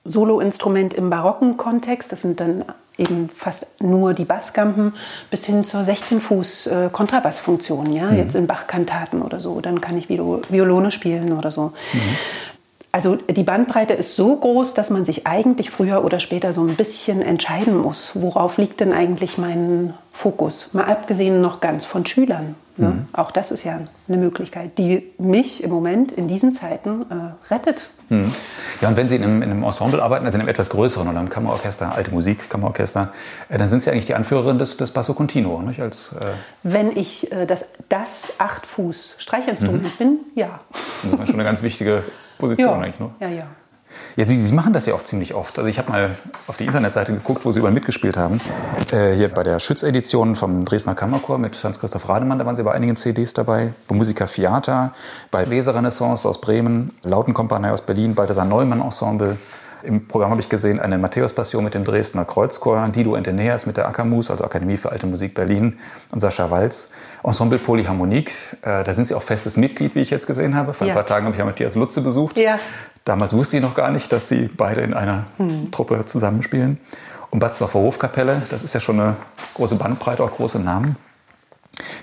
Soloinstrument 0.04 0.94
im 0.94 1.10
barocken 1.10 1.56
Kontext. 1.56 2.12
Das 2.12 2.22
sind 2.22 2.38
dann 2.38 2.64
eben 2.96 3.28
fast 3.28 3.66
nur 3.80 4.14
die 4.14 4.24
Bassgampen 4.24 4.94
bis 5.30 5.46
hin 5.46 5.64
zur 5.64 5.82
16 5.82 6.20
Fuß 6.20 6.66
äh, 6.68 6.88
Kontrabassfunktion, 6.92 7.92
ja, 7.92 8.10
mhm. 8.10 8.16
jetzt 8.16 8.36
in 8.36 8.46
Bachkantaten 8.46 9.20
oder 9.20 9.40
so, 9.40 9.60
dann 9.60 9.82
kann 9.82 9.98
ich 9.98 10.08
Violone 10.08 10.90
spielen 10.90 11.32
oder 11.36 11.50
so. 11.50 11.72
Mhm. 11.92 12.00
Also 12.96 13.16
die 13.16 13.42
Bandbreite 13.42 13.92
ist 13.92 14.16
so 14.16 14.36
groß, 14.36 14.72
dass 14.72 14.88
man 14.88 15.04
sich 15.04 15.26
eigentlich 15.26 15.70
früher 15.70 16.02
oder 16.02 16.18
später 16.18 16.54
so 16.54 16.62
ein 16.62 16.76
bisschen 16.76 17.20
entscheiden 17.20 17.76
muss, 17.76 18.12
worauf 18.14 18.56
liegt 18.56 18.80
denn 18.80 18.94
eigentlich 18.94 19.36
mein 19.36 19.92
Fokus. 20.14 20.70
Mal 20.72 20.86
abgesehen 20.86 21.42
noch 21.42 21.60
ganz 21.60 21.84
von 21.84 22.06
Schülern. 22.06 22.54
Ne? 22.78 22.88
Mhm. 22.88 23.08
Auch 23.12 23.32
das 23.32 23.50
ist 23.50 23.64
ja 23.64 23.80
eine 24.08 24.16
Möglichkeit, 24.16 24.78
die 24.78 25.12
mich 25.18 25.62
im 25.62 25.68
Moment 25.68 26.10
in 26.10 26.26
diesen 26.26 26.54
Zeiten 26.54 27.02
äh, 27.10 27.52
rettet. 27.52 27.90
Mhm. 28.08 28.32
Ja, 28.80 28.88
und 28.88 28.96
wenn 28.96 29.08
Sie 29.08 29.16
in 29.16 29.24
einem, 29.24 29.42
in 29.42 29.50
einem, 29.50 29.62
Ensemble 29.62 30.02
arbeiten, 30.02 30.24
also 30.24 30.36
in 30.36 30.40
einem 30.40 30.48
etwas 30.48 30.70
größeren 30.70 31.06
oder 31.06 31.18
einem 31.18 31.28
Kammerorchester, 31.28 31.94
alte 31.94 32.12
Musik, 32.12 32.48
Kammerorchester, 32.48 33.12
äh, 33.50 33.58
dann 33.58 33.68
sind 33.68 33.80
Sie 33.80 33.90
eigentlich 33.90 34.06
die 34.06 34.14
Anführerin 34.14 34.58
des, 34.58 34.78
des 34.78 34.90
Basso 34.90 35.12
Continuo, 35.12 35.60
nicht? 35.60 35.82
Als, 35.82 36.14
äh 36.18 36.32
wenn 36.62 36.96
ich 36.96 37.30
äh, 37.30 37.44
das, 37.44 37.66
das 37.90 38.32
Acht-Fuß-Streichinstrument 38.38 39.84
mhm. 39.84 39.98
bin, 39.98 40.18
ja. 40.34 40.60
Das 41.02 41.12
ist 41.12 41.26
schon 41.26 41.34
eine 41.34 41.44
ganz 41.44 41.62
wichtige 41.62 42.02
Position 42.38 42.68
ja. 42.68 42.76
eigentlich, 42.76 43.00
ne? 43.00 43.10
Ja, 43.20 43.28
ja. 43.28 43.46
Ja, 44.16 44.24
die, 44.24 44.42
die, 44.42 44.52
machen 44.52 44.72
das 44.72 44.86
ja 44.86 44.94
auch 44.94 45.02
ziemlich 45.02 45.34
oft. 45.34 45.58
Also 45.58 45.68
ich 45.68 45.78
habe 45.78 45.90
mal 45.90 46.10
auf 46.46 46.56
die 46.56 46.64
Internetseite 46.64 47.12
geguckt, 47.12 47.44
wo 47.44 47.52
sie 47.52 47.58
überall 47.58 47.74
mitgespielt 47.74 48.16
haben. 48.16 48.40
Äh, 48.90 49.14
hier 49.14 49.28
bei 49.28 49.42
der 49.42 49.58
Schützedition 49.58 50.36
vom 50.36 50.64
Dresdner 50.64 50.94
Kammerchor 50.94 51.38
mit 51.38 51.62
Hans-Christoph 51.62 52.08
Rademann, 52.08 52.38
da 52.38 52.46
waren 52.46 52.56
sie 52.56 52.62
bei 52.62 52.72
einigen 52.72 52.96
CDs 52.96 53.34
dabei. 53.34 53.72
Bei 53.88 53.94
Musica 53.94 54.26
Fiata, 54.26 54.92
bei 55.30 55.44
Leserenaissance 55.44 56.28
aus 56.28 56.40
Bremen, 56.40 56.92
Lautenkompanie 57.04 57.68
aus 57.68 57.82
Berlin, 57.82 58.14
Balthasar 58.14 58.44
Neumann 58.44 58.80
Ensemble. 58.80 59.36
Im 59.86 60.08
Programm 60.08 60.30
habe 60.30 60.40
ich 60.40 60.48
gesehen 60.48 60.80
eine 60.80 60.98
Matthäus-Passion 60.98 61.62
mit 61.62 61.74
dem 61.74 61.84
Dresdner 61.84 62.24
Kreuzchor, 62.24 62.88
Dido 62.88 63.14
Enteneas 63.14 63.66
mit 63.66 63.76
der 63.76 63.86
Akamus, 63.86 64.30
also 64.30 64.44
Akademie 64.44 64.76
für 64.76 64.90
Alte 64.90 65.06
Musik 65.06 65.34
Berlin 65.34 65.78
und 66.10 66.20
Sascha 66.20 66.50
Walz. 66.50 66.90
Ensemble 67.22 67.58
Polyharmonik, 67.58 68.32
äh, 68.62 68.82
da 68.82 68.92
sind 68.92 69.06
Sie 69.06 69.14
auch 69.14 69.22
festes 69.22 69.56
Mitglied, 69.56 69.94
wie 69.94 70.00
ich 70.00 70.10
jetzt 70.10 70.26
gesehen 70.26 70.56
habe. 70.56 70.74
Vor 70.74 70.86
ein 70.86 70.88
ja. 70.88 70.94
paar 70.94 71.06
Tagen 71.06 71.24
habe 71.26 71.34
ich 71.34 71.38
ja 71.38 71.44
Matthias 71.44 71.76
Lutze 71.76 72.00
besucht. 72.00 72.36
Ja. 72.36 72.58
Damals 73.04 73.32
wusste 73.34 73.56
ich 73.56 73.62
noch 73.62 73.74
gar 73.74 73.92
nicht, 73.92 74.12
dass 74.12 74.28
sie 74.28 74.48
beide 74.48 74.80
in 74.80 74.92
einer 74.92 75.26
hm. 75.36 75.70
Truppe 75.70 76.04
zusammenspielen. 76.04 76.78
Und 77.30 77.38
Batzdorfer 77.38 77.78
Hofkapelle, 77.78 78.42
das 78.50 78.64
ist 78.64 78.74
ja 78.74 78.80
schon 78.80 78.98
eine 78.98 79.16
große 79.54 79.76
Bandbreite, 79.76 80.24
auch 80.24 80.32
große 80.32 80.58
Namen. 80.58 80.96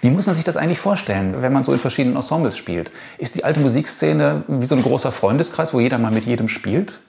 Wie 0.02 0.10
muss 0.10 0.25
man 0.25 0.36
sich 0.36 0.46
das 0.46 0.56
eigentlich 0.56 0.80
vorstellen, 0.80 1.42
wenn 1.42 1.52
man 1.52 1.63
so 1.63 1.74
in 1.74 1.80
verschiedenen 1.80 2.16
Ensembles 2.16 2.58
spielt? 2.58 2.92
Ist 3.18 3.36
die 3.36 3.44
alte 3.44 3.60
Musikszene 3.60 4.44
wie 4.48 4.66
so 4.66 4.75
ein 4.75 4.84
großer 4.84 5.12
Freundeskreis, 5.12 5.74
wo 5.74 5.80
jeder 5.80 5.98
mal 5.98 6.12
mit 6.12 6.25
jedem 6.25 6.48
spielt? 6.48 7.02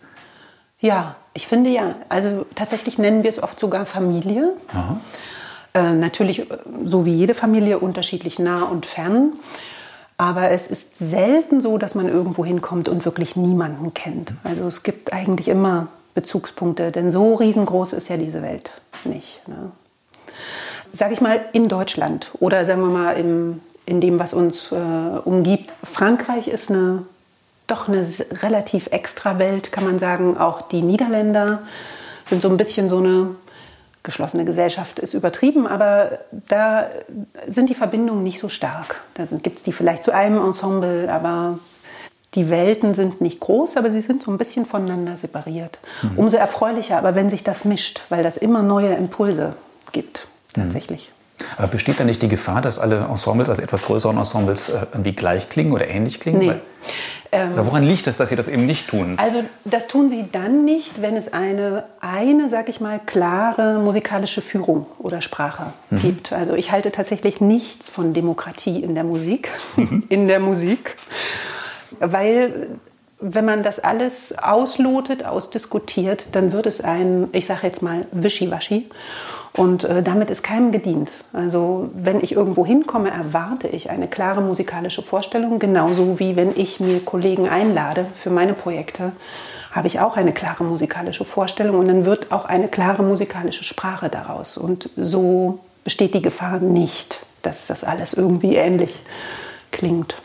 Ja, 0.80 1.16
ich 1.32 1.46
finde 1.46 1.70
ja. 1.70 1.94
Also 2.08 2.46
tatsächlich 2.54 2.98
nennen 2.98 3.22
wir 3.22 3.30
es 3.30 3.42
oft 3.42 3.58
sogar 3.58 3.86
Familie. 3.86 4.54
Äh, 5.74 5.92
natürlich 5.92 6.50
äh, 6.50 6.58
so 6.84 7.04
wie 7.04 7.14
jede 7.14 7.34
Familie 7.34 7.78
unterschiedlich 7.78 8.38
nah 8.38 8.62
und 8.64 8.86
fern. 8.86 9.32
Aber 10.16 10.50
es 10.50 10.68
ist 10.68 10.98
selten 10.98 11.60
so, 11.60 11.76
dass 11.78 11.96
man 11.96 12.08
irgendwo 12.08 12.44
hinkommt 12.44 12.88
und 12.88 13.04
wirklich 13.04 13.34
niemanden 13.34 13.94
kennt. 13.94 14.32
Also 14.44 14.66
es 14.66 14.84
gibt 14.84 15.12
eigentlich 15.12 15.48
immer 15.48 15.88
Bezugspunkte, 16.14 16.92
denn 16.92 17.10
so 17.10 17.34
riesengroß 17.34 17.92
ist 17.94 18.08
ja 18.08 18.16
diese 18.16 18.40
Welt 18.40 18.70
nicht. 19.04 19.46
Ne? 19.48 19.72
Sag 20.92 21.10
ich 21.10 21.20
mal, 21.20 21.40
in 21.52 21.68
Deutschland 21.68 22.30
oder 22.38 22.64
sagen 22.64 22.80
wir 22.82 22.90
mal 22.90 23.16
im, 23.16 23.60
in 23.84 24.00
dem, 24.00 24.20
was 24.20 24.32
uns 24.32 24.70
äh, 24.70 24.76
umgibt. 25.24 25.72
Frankreich 25.82 26.46
ist 26.46 26.70
eine, 26.70 27.02
doch 27.66 27.88
eine 27.88 28.06
relativ 28.42 28.88
extra 28.88 29.38
Welt, 29.38 29.72
kann 29.72 29.84
man 29.84 29.98
sagen. 29.98 30.36
Auch 30.36 30.62
die 30.62 30.82
Niederländer 30.82 31.60
sind 32.26 32.42
so 32.42 32.48
ein 32.48 32.56
bisschen 32.56 32.88
so 32.88 32.98
eine 32.98 33.30
geschlossene 34.02 34.44
Gesellschaft 34.44 34.98
ist 34.98 35.14
übertrieben, 35.14 35.66
aber 35.66 36.18
da 36.48 36.88
sind 37.46 37.70
die 37.70 37.74
Verbindungen 37.74 38.22
nicht 38.22 38.38
so 38.38 38.50
stark. 38.50 39.00
Da 39.14 39.24
gibt 39.24 39.58
es 39.58 39.64
die 39.64 39.72
vielleicht 39.72 40.04
zu 40.04 40.12
einem 40.12 40.44
Ensemble, 40.44 41.08
aber 41.10 41.58
die 42.34 42.50
Welten 42.50 42.94
sind 42.94 43.20
nicht 43.20 43.40
groß, 43.40 43.78
aber 43.78 43.90
sie 43.90 44.02
sind 44.02 44.22
so 44.22 44.30
ein 44.30 44.36
bisschen 44.36 44.66
voneinander 44.66 45.16
separiert. 45.16 45.78
Mhm. 46.02 46.18
Umso 46.18 46.36
erfreulicher, 46.36 46.98
aber 46.98 47.14
wenn 47.14 47.30
sich 47.30 47.44
das 47.44 47.64
mischt, 47.64 48.02
weil 48.10 48.22
das 48.22 48.36
immer 48.36 48.62
neue 48.62 48.94
Impulse 48.94 49.54
gibt, 49.92 50.26
tatsächlich. 50.52 51.08
Mhm. 51.08 51.14
Aber 51.56 51.68
besteht 51.68 51.98
da 51.98 52.04
nicht 52.04 52.22
die 52.22 52.28
Gefahr, 52.28 52.60
dass 52.60 52.78
alle 52.78 53.06
Ensembles, 53.10 53.48
also 53.48 53.62
etwas 53.62 53.82
größeren 53.84 54.16
Ensembles, 54.16 54.68
äh, 54.68 54.86
irgendwie 54.92 55.12
gleich 55.12 55.48
klingen 55.48 55.72
oder 55.72 55.88
ähnlich 55.88 56.20
klingen? 56.20 56.38
Nee. 56.38 56.54
Ähm, 57.34 57.50
woran 57.56 57.82
liegt 57.82 58.06
es, 58.06 58.16
dass 58.16 58.28
Sie 58.28 58.36
das 58.36 58.46
eben 58.46 58.64
nicht 58.64 58.88
tun? 58.88 59.14
Also 59.16 59.42
das 59.64 59.88
tun 59.88 60.08
Sie 60.08 60.24
dann 60.30 60.64
nicht, 60.64 61.02
wenn 61.02 61.16
es 61.16 61.32
eine, 61.32 61.84
eine 62.00 62.48
sag 62.48 62.68
ich 62.68 62.80
mal, 62.80 63.00
klare 63.04 63.80
musikalische 63.80 64.40
Führung 64.40 64.86
oder 65.00 65.20
Sprache 65.20 65.72
mhm. 65.90 65.98
gibt. 65.98 66.32
Also 66.32 66.54
ich 66.54 66.70
halte 66.70 66.92
tatsächlich 66.92 67.40
nichts 67.40 67.88
von 67.88 68.14
Demokratie 68.14 68.80
in 68.80 68.94
der 68.94 69.04
Musik, 69.04 69.50
mhm. 69.76 70.04
in 70.08 70.28
der 70.28 70.38
Musik, 70.38 70.96
weil 71.98 72.68
wenn 73.18 73.44
man 73.44 73.62
das 73.62 73.80
alles 73.80 74.38
auslotet, 74.38 75.24
ausdiskutiert, 75.24 76.28
dann 76.32 76.52
wird 76.52 76.66
es 76.66 76.80
ein, 76.82 77.28
ich 77.32 77.46
sage 77.46 77.66
jetzt 77.66 77.82
mal, 77.82 78.06
Wischiwaschi. 78.12 78.86
Und 79.56 79.84
äh, 79.84 80.02
damit 80.02 80.30
ist 80.30 80.42
keinem 80.42 80.72
gedient. 80.72 81.12
Also 81.32 81.88
wenn 81.94 82.20
ich 82.20 82.32
irgendwo 82.32 82.66
hinkomme, 82.66 83.10
erwarte 83.10 83.68
ich 83.68 83.90
eine 83.90 84.08
klare 84.08 84.40
musikalische 84.40 85.02
Vorstellung, 85.02 85.60
genauso 85.60 86.18
wie 86.18 86.34
wenn 86.34 86.52
ich 86.56 86.80
mir 86.80 87.00
Kollegen 87.00 87.48
einlade 87.48 88.06
für 88.14 88.30
meine 88.30 88.54
Projekte, 88.54 89.12
habe 89.70 89.86
ich 89.86 90.00
auch 90.00 90.16
eine 90.16 90.32
klare 90.32 90.64
musikalische 90.64 91.24
Vorstellung 91.24 91.78
und 91.78 91.88
dann 91.88 92.04
wird 92.04 92.32
auch 92.32 92.44
eine 92.44 92.68
klare 92.68 93.02
musikalische 93.02 93.64
Sprache 93.64 94.08
daraus. 94.08 94.56
Und 94.56 94.90
so 94.96 95.60
besteht 95.84 96.14
die 96.14 96.22
Gefahr 96.22 96.58
nicht, 96.58 97.20
dass 97.42 97.68
das 97.68 97.84
alles 97.84 98.12
irgendwie 98.12 98.56
ähnlich 98.56 99.00
klingt. 99.70 100.16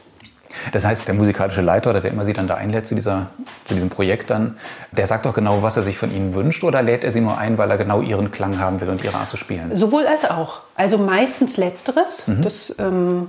Das 0.72 0.86
heißt, 0.86 1.08
der 1.08 1.15
musikalische 1.15 1.62
Leiter 1.62 1.89
oder 1.89 2.03
wer 2.03 2.12
immer 2.12 2.25
Sie 2.25 2.34
dann 2.34 2.48
da 2.48 2.56
einlädt 2.56 2.88
zu, 2.88 2.96
dieser, 2.96 3.27
zu 3.65 3.74
diesem 3.74 3.89
Projekt 3.89 4.29
dann, 4.29 4.58
der 4.91 5.08
sagt 5.08 5.25
doch 5.25 5.34
genau, 5.34 5.62
was 5.62 5.77
er 5.77 5.84
sich 5.84 5.98
von 5.98 6.13
Ihnen 6.13 6.34
wünscht 6.34 6.63
oder 6.63 6.82
lädt 6.82 7.03
er 7.03 7.12
Sie 7.12 7.22
nur 7.22 7.38
ein, 7.38 7.58
weil 7.58 7.70
er 7.70 7.77
genau 7.77 8.01
Ihren 8.01 8.32
Klang 8.32 8.60
haben 8.60 8.82
will 8.82 8.89
und 8.89 9.03
Ihre 9.03 9.15
Art 9.15 9.29
zu 9.29 9.38
spielen? 9.38 9.75
Sowohl 9.75 10.08
als 10.08 10.29
auch. 10.29 10.62
Also 10.75 10.98
meistens 10.98 11.58
Letzteres. 11.58 12.27
Mhm. 12.27 12.41
Das, 12.41 12.75
ähm, 12.79 13.27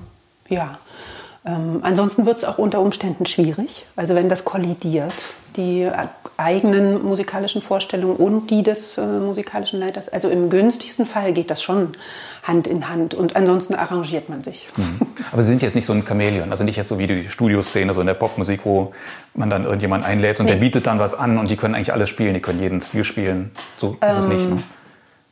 ja. 0.49 0.79
Ähm, 1.44 1.80
ansonsten 1.82 2.26
wird 2.26 2.38
es 2.38 2.44
auch 2.44 2.59
unter 2.59 2.80
Umständen 2.80 3.26
schwierig. 3.26 3.87
Also 3.97 4.14
wenn 4.14 4.28
das 4.28 4.44
kollidiert, 4.44 5.14
die 5.56 5.88
eigenen 6.37 7.04
musikalischen 7.04 7.61
Vorstellungen 7.61 8.16
und 8.16 8.50
die 8.50 8.62
des 8.62 8.99
äh, 8.99 9.02
musikalischen 9.02 9.80
Leiters. 9.80 10.09
Also 10.09 10.28
im 10.28 10.49
günstigsten 10.49 11.06
Fall 11.06 11.32
geht 11.32 11.50
das 11.50 11.62
schon 11.62 11.88
Hand 12.42 12.66
in 12.66 12.88
Hand 12.88 13.14
und 13.14 13.37
ansonsten 13.37 13.75
arrangiert 13.75 14.28
man 14.28 14.42
sich. 14.42 14.68
Mhm. 14.76 15.06
Aber 15.32 15.42
Sie 15.42 15.50
sind 15.50 15.62
jetzt 15.62 15.75
nicht 15.75 15.85
so 15.85 15.92
ein 15.92 16.04
Chamäleon, 16.06 16.50
also 16.50 16.64
nicht 16.64 16.76
jetzt 16.76 16.88
so 16.88 16.99
wie 16.99 17.06
die 17.06 17.28
Studioszene, 17.28 17.92
so 17.92 18.00
in 18.00 18.06
der 18.06 18.14
Popmusik, 18.14 18.64
wo 18.64 18.92
man 19.35 19.50
dann 19.50 19.64
irgendjemanden 19.64 20.09
einlädt 20.09 20.40
und 20.40 20.47
nee. 20.47 20.52
der 20.52 20.59
bietet 20.59 20.87
dann 20.87 20.99
was 20.99 21.14
an 21.14 21.38
und 21.38 21.50
die 21.50 21.56
können 21.56 21.75
eigentlich 21.75 21.92
alles 21.92 22.09
spielen, 22.09 22.35
die 22.35 22.40
können 22.40 22.61
jeden 22.61 22.80
Stil 22.80 23.04
spielen. 23.04 23.50
So 23.78 23.92
ist 23.92 23.99
ähm, 24.02 24.18
es 24.18 24.26
nicht. 24.26 24.49
Ne? 24.49 24.62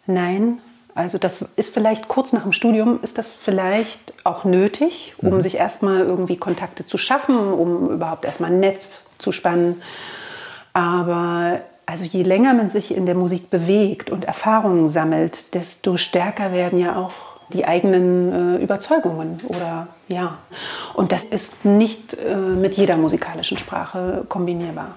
Nein, 0.07 0.59
also 0.99 1.17
das 1.17 1.45
ist 1.55 1.73
vielleicht 1.73 2.09
kurz 2.09 2.33
nach 2.33 2.43
dem 2.43 2.53
Studium 2.53 2.99
ist 3.03 3.19
das 3.19 3.33
vielleicht 3.33 4.13
auch 4.25 4.45
nötig, 4.45 5.15
um 5.19 5.31
mhm. 5.31 5.43
sich 5.43 5.55
erstmal 5.55 6.01
irgendwie 6.01 6.37
Kontakte 6.37 6.87
zu 6.87 6.99
schaffen, 6.99 7.37
um 7.53 7.89
überhaupt 7.91 8.25
erstmal 8.25 8.51
ein 8.51 8.59
Netz 8.59 8.99
zu 9.17 9.31
spannen. 9.31 9.81
Aber 10.73 11.61
also 11.87 12.05
je 12.05 12.25
länger 12.25 12.53
man 12.53 12.71
sich 12.71 12.93
in 12.95 13.07
der 13.07 13.15
Musik 13.15 13.49
bewegt 13.49 14.11
und 14.11 14.25
Erfahrungen 14.25 14.89
sammelt, 14.89 15.55
desto 15.55 15.97
stärker 15.97 16.51
werden 16.53 16.81
ja 16.81 16.97
auch 16.97 17.13
die 17.53 17.65
eigenen 17.65 18.57
äh, 18.57 18.63
Überzeugungen 18.63 19.41
oder 19.47 19.87
ja. 20.09 20.39
Und 20.95 21.13
das 21.13 21.25
ist 21.25 21.65
nicht 21.65 22.15
äh, 22.15 22.35
mit 22.35 22.77
jeder 22.77 22.97
musikalischen 22.97 23.57
Sprache 23.57 24.25
kombinierbar. 24.29 24.97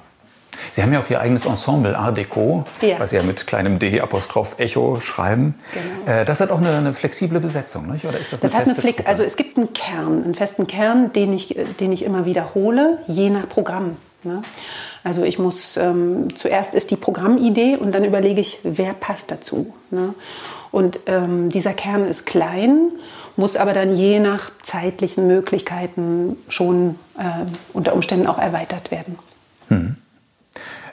Sie 0.72 0.81
haben 0.81 0.93
ja 0.93 1.00
auch 1.00 1.10
Ihr 1.10 1.20
eigenes 1.20 1.46
Ensemble 1.46 1.98
Art 1.98 2.17
Deco, 2.17 2.65
ja. 2.81 3.00
was 3.00 3.12
Sie 3.12 3.15
ja 3.15 3.24
mit 3.24 3.48
kleinem 3.48 3.79
D 3.79 4.01
Apostroph 4.01 4.60
Echo 4.60 5.00
schreiben. 5.01 5.55
Genau. 5.74 6.20
Äh, 6.20 6.25
das 6.25 6.39
hat 6.39 6.51
auch 6.51 6.60
eine, 6.60 6.75
eine, 6.75 6.93
flexible 6.93 7.39
Besetzung, 7.39 7.91
nicht? 7.91 8.05
oder 8.05 8.20
ist 8.20 8.34
das 8.34 8.41
eine 8.41 8.51
das 8.51 8.60
feste 8.60 8.88
hat 8.88 9.00
eine 9.00 9.08
Also 9.08 9.24
es 9.24 9.36
gibt 9.36 9.58
einen 9.58 9.74
Kern, 9.74 10.24
einen 10.24 10.36
festen 10.36 10.67
Kern, 10.67 11.13
den 11.13 11.34
ich, 11.34 11.58
den 11.79 11.91
ich 11.91 12.03
immer 12.03 12.25
wiederhole, 12.25 13.00
je 13.08 13.29
nach 13.29 13.48
Programm. 13.48 13.98
Ne? 14.24 14.43
Also 15.03 15.24
ich 15.24 15.39
muss, 15.39 15.77
ähm, 15.77 16.36
zuerst 16.36 16.75
ist 16.75 16.91
die 16.91 16.96
Programmidee 16.96 17.75
und 17.77 17.93
dann 17.93 18.03
überlege 18.03 18.39
ich, 18.39 18.60
wer 18.63 18.93
passt 18.93 19.31
dazu. 19.31 19.74
Ne? 19.89 20.13
Und 20.72 21.00
ähm, 21.08 21.50
dieser 21.50 21.74
Kern 21.74 22.05
ist 22.05 22.25
klein, 22.25 22.91
muss 23.36 23.55
aber 23.55 23.74
dann 23.74 23.96
je 23.96 24.20
nach 24.20 24.51
zeitlichen 24.62 25.27
Möglichkeiten 25.27 26.38
schon 26.48 27.00
äh, 27.17 27.46
unter 27.74 27.93
Umständen 27.93 28.27
auch 28.27 28.38
erweitert 28.38 28.91
werden. 28.91 29.17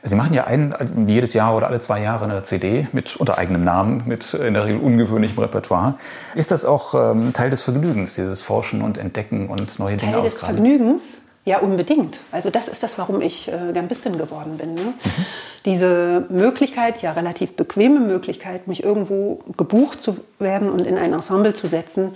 Sie 0.02 0.14
machen 0.14 0.34
ja 0.34 0.44
ein, 0.44 0.74
jedes 1.06 1.34
Jahr 1.34 1.56
oder 1.56 1.66
alle 1.66 1.80
zwei 1.80 2.00
Jahre 2.00 2.24
eine 2.24 2.42
CD 2.42 2.86
mit 2.92 3.16
unter 3.16 3.38
eigenem 3.38 3.62
Namen, 3.62 4.02
mit 4.06 4.34
in 4.34 4.54
der 4.54 4.64
Regel 4.64 4.80
ungewöhnlichem 4.80 5.38
Repertoire. 5.38 5.94
Ist 6.34 6.50
das 6.50 6.64
auch 6.64 6.94
ähm, 6.94 7.32
Teil 7.32 7.50
des 7.50 7.62
Vergnügens, 7.62 8.14
dieses 8.14 8.42
Forschen 8.42 8.82
und 8.82 8.98
Entdecken 8.98 9.48
und 9.48 9.78
neue 9.78 9.96
Dinge 9.96 10.12
Teil 10.12 10.22
des 10.22 10.40
Vergnügens? 10.40 11.18
Ja, 11.44 11.60
unbedingt. 11.60 12.20
Also 12.30 12.50
das 12.50 12.68
ist 12.68 12.82
das, 12.82 12.98
warum 12.98 13.22
ich 13.22 13.48
äh, 13.48 13.72
Gambistin 13.72 14.18
geworden 14.18 14.58
bin. 14.58 14.74
Ne? 14.74 14.82
Mhm. 14.82 15.26
Diese 15.64 16.26
Möglichkeit, 16.28 17.00
ja 17.00 17.12
relativ 17.12 17.56
bequeme 17.56 18.00
Möglichkeit, 18.00 18.68
mich 18.68 18.84
irgendwo 18.84 19.40
gebucht 19.56 20.02
zu 20.02 20.18
werden 20.38 20.68
und 20.68 20.86
in 20.86 20.98
ein 20.98 21.14
Ensemble 21.14 21.54
zu 21.54 21.66
setzen, 21.66 22.14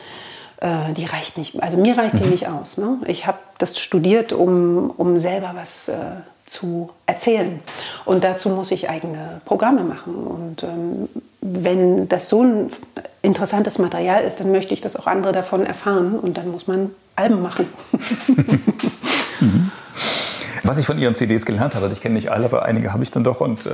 äh, 0.61 0.93
die 0.93 1.07
reicht 1.07 1.39
nicht. 1.39 1.62
Also 1.62 1.79
mir 1.79 1.97
reicht 1.97 2.17
mhm. 2.17 2.25
die 2.25 2.29
nicht 2.29 2.49
aus. 2.49 2.77
Ne? 2.77 2.99
Ich 3.07 3.27
habe 3.27 3.39
das 3.57 3.79
studiert, 3.79 4.35
um, 4.35 4.91
um 4.91 5.19
selber 5.19 5.53
was 5.55 5.89
äh, 5.89 5.95
zu 6.46 6.90
erzählen. 7.06 7.61
Und 8.04 8.25
dazu 8.25 8.50
muss 8.50 8.70
ich 8.70 8.90
eigene 8.90 9.40
Programme 9.44 9.82
machen. 9.82 10.14
Und 10.14 10.62
ähm, 10.62 11.08
wenn 11.40 12.08
das 12.08 12.28
so 12.28 12.42
ein 12.42 12.70
interessantes 13.22 13.78
Material 13.78 14.25
ist, 14.25 14.40
dann 14.40 14.50
möchte 14.50 14.75
ich, 14.75 14.80
dass 14.80 14.96
auch 14.96 15.06
andere 15.06 15.32
davon 15.32 15.64
erfahren. 15.64 16.18
Und 16.18 16.37
dann 16.37 16.50
muss 16.50 16.66
man 16.66 16.90
Alben 17.16 17.42
machen. 17.42 17.66
Mhm. 19.40 19.72
Was 20.64 20.78
ich 20.78 20.87
von 20.87 20.99
Ihren 20.99 21.14
CDs 21.14 21.45
gelernt 21.45 21.75
habe, 21.75 21.85
also 21.85 21.95
ich 21.95 22.00
kenne 22.00 22.14
nicht 22.14 22.31
alle, 22.31 22.45
aber 22.45 22.64
einige 22.64 22.92
habe 22.92 23.02
ich 23.02 23.11
dann 23.11 23.25
doch 23.25 23.40
und 23.40 23.66
äh, 23.66 23.71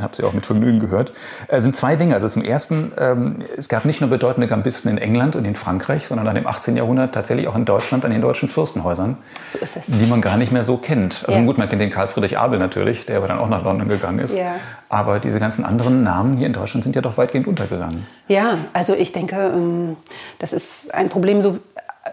habe 0.00 0.14
sie 0.16 0.24
auch 0.24 0.32
mit 0.32 0.44
Vergnügen 0.44 0.80
gehört, 0.80 1.12
äh, 1.48 1.60
sind 1.60 1.76
zwei 1.76 1.96
Dinge. 1.96 2.14
Also 2.14 2.28
zum 2.28 2.42
Ersten, 2.42 2.92
ähm, 2.98 3.36
es 3.56 3.68
gab 3.68 3.84
nicht 3.84 4.00
nur 4.00 4.10
bedeutende 4.10 4.48
Gambisten 4.48 4.90
in 4.90 4.98
England 4.98 5.36
und 5.36 5.44
in 5.44 5.54
Frankreich, 5.54 6.06
sondern 6.08 6.26
dann 6.26 6.36
im 6.36 6.46
18. 6.46 6.76
Jahrhundert 6.76 7.14
tatsächlich 7.14 7.46
auch 7.46 7.56
in 7.56 7.64
Deutschland 7.64 8.04
an 8.04 8.10
den 8.10 8.20
deutschen 8.20 8.48
Fürstenhäusern, 8.48 9.16
so 9.52 9.96
die 9.96 10.06
man 10.06 10.20
gar 10.20 10.36
nicht 10.36 10.50
mehr 10.50 10.64
so 10.64 10.76
kennt. 10.76 11.24
Also 11.26 11.38
ja. 11.38 11.44
gut, 11.44 11.58
man 11.58 11.68
kennt 11.68 11.80
den 11.80 11.90
Karl 11.90 12.08
Friedrich 12.08 12.38
Abel 12.38 12.58
natürlich, 12.58 13.06
der 13.06 13.18
aber 13.18 13.28
dann 13.28 13.38
auch 13.38 13.48
nach 13.48 13.62
London 13.62 13.88
gegangen 13.88 14.18
ist. 14.18 14.34
Ja. 14.34 14.56
Aber 14.88 15.20
diese 15.20 15.38
ganzen 15.38 15.64
anderen 15.64 16.02
Namen 16.02 16.36
hier 16.36 16.46
in 16.46 16.52
Deutschland 16.52 16.84
sind 16.84 16.96
ja 16.96 17.02
doch 17.02 17.16
weitgehend 17.16 17.46
untergegangen. 17.46 18.06
Ja, 18.28 18.58
also 18.72 18.94
ich 18.94 19.12
denke, 19.12 19.36
ähm, 19.36 19.96
das 20.38 20.52
ist 20.52 20.92
ein 20.92 21.08
Problem, 21.08 21.40
so 21.40 21.58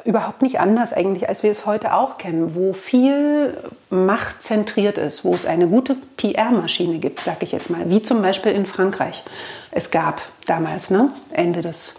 überhaupt 0.06 0.42
nicht 0.42 0.60
anders 0.60 0.94
eigentlich, 0.94 1.30
als 1.30 1.42
wir 1.42 1.52
es 1.52 1.66
heute 1.66 1.94
auch 1.94 2.18
kennen, 2.18 2.56
wo 2.56 2.74
viel 2.74 3.58
Macht 3.90 4.44
zentriert 4.44 4.98
ist, 4.98 5.26
wo 5.26 5.34
es 5.34 5.46
eine 5.46 5.68
gute 5.68 5.96
PR-Maschine 6.18 7.00
gibt, 7.00 7.24
sag 7.24 7.42
ich 7.42 7.52
jetzt 7.52 7.70
mal, 7.70 7.90
wie 7.90 8.02
zum 8.02 8.22
Beispiel 8.22 8.52
in 8.52 8.66
Frankreich. 8.66 9.24
Es 9.72 9.90
gab 9.90 10.22
damals, 10.46 10.92
ne, 10.92 11.10
Ende 11.32 11.62
des 11.62 11.96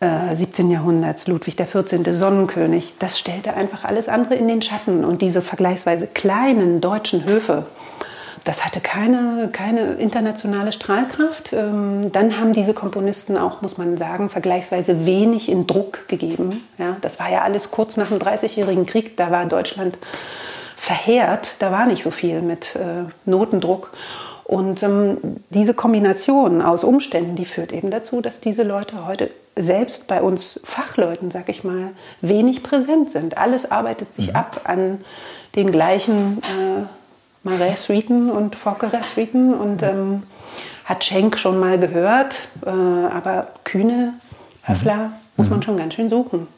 äh, 0.00 0.34
17. 0.34 0.70
Jahrhunderts, 0.70 1.26
Ludwig 1.26 1.56
XIV., 1.56 2.14
Sonnenkönig, 2.14 2.94
das 2.98 3.18
stellte 3.18 3.54
einfach 3.54 3.84
alles 3.84 4.10
andere 4.10 4.34
in 4.34 4.46
den 4.46 4.60
Schatten. 4.60 5.04
Und 5.04 5.22
diese 5.22 5.40
vergleichsweise 5.40 6.06
kleinen 6.06 6.82
deutschen 6.82 7.24
Höfe, 7.24 7.64
das 8.46 8.64
hatte 8.64 8.80
keine, 8.80 9.48
keine 9.50 9.94
internationale 9.94 10.70
Strahlkraft. 10.70 11.52
Ähm, 11.52 12.12
dann 12.12 12.38
haben 12.38 12.52
diese 12.52 12.74
Komponisten 12.74 13.36
auch, 13.36 13.60
muss 13.60 13.76
man 13.76 13.98
sagen, 13.98 14.30
vergleichsweise 14.30 15.04
wenig 15.04 15.48
in 15.48 15.66
Druck 15.66 16.06
gegeben. 16.06 16.64
Ja, 16.78 16.96
das 17.00 17.18
war 17.18 17.28
ja 17.28 17.42
alles 17.42 17.72
kurz 17.72 17.96
nach 17.96 18.08
dem 18.08 18.20
Dreißigjährigen 18.20 18.86
Krieg. 18.86 19.16
Da 19.16 19.32
war 19.32 19.44
Deutschland 19.46 19.98
verheert. 20.76 21.56
Da 21.58 21.72
war 21.72 21.86
nicht 21.86 22.04
so 22.04 22.12
viel 22.12 22.40
mit 22.40 22.76
äh, 22.76 23.10
Notendruck. 23.24 23.90
Und 24.44 24.80
ähm, 24.84 25.18
diese 25.50 25.74
Kombination 25.74 26.62
aus 26.62 26.84
Umständen, 26.84 27.34
die 27.34 27.46
führt 27.46 27.72
eben 27.72 27.90
dazu, 27.90 28.20
dass 28.20 28.38
diese 28.38 28.62
Leute 28.62 29.08
heute 29.08 29.28
selbst 29.56 30.06
bei 30.06 30.22
uns 30.22 30.60
Fachleuten, 30.62 31.32
sag 31.32 31.48
ich 31.48 31.64
mal, 31.64 31.88
wenig 32.20 32.62
präsent 32.62 33.10
sind. 33.10 33.38
Alles 33.38 33.68
arbeitet 33.72 34.14
sich 34.14 34.28
mhm. 34.28 34.36
ab 34.36 34.60
an 34.62 35.00
den 35.56 35.72
gleichen 35.72 36.38
äh, 36.42 36.86
Marais-Suiten 37.46 38.30
und 38.30 38.56
Fockerer-Suiten 38.56 39.54
und 39.54 39.82
ähm, 39.82 40.24
hat 40.84 41.04
Schenk 41.04 41.38
schon 41.38 41.58
mal 41.58 41.78
gehört, 41.78 42.48
äh, 42.64 42.70
aber 42.70 43.48
Kühne, 43.64 44.14
Höffler 44.62 44.96
mhm. 44.96 45.12
muss 45.36 45.48
man 45.48 45.60
mhm. 45.60 45.62
schon 45.62 45.76
ganz 45.76 45.94
schön 45.94 46.08
suchen. 46.08 46.48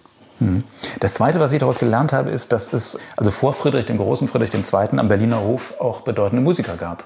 Mhm. 0.40 0.64
Das 1.00 1.14
Zweite, 1.14 1.40
was 1.40 1.52
ich 1.52 1.58
daraus 1.58 1.78
gelernt 1.78 2.12
habe, 2.12 2.30
ist, 2.30 2.52
dass 2.52 2.72
es 2.72 2.98
also 3.16 3.30
vor 3.30 3.52
Friedrich 3.52 3.86
dem 3.86 3.98
Großen, 3.98 4.28
Friedrich 4.28 4.52
II. 4.54 4.98
am 4.98 5.08
Berliner 5.08 5.40
Hof 5.40 5.74
auch 5.78 6.00
bedeutende 6.02 6.42
Musiker 6.42 6.76
gab. 6.76 7.04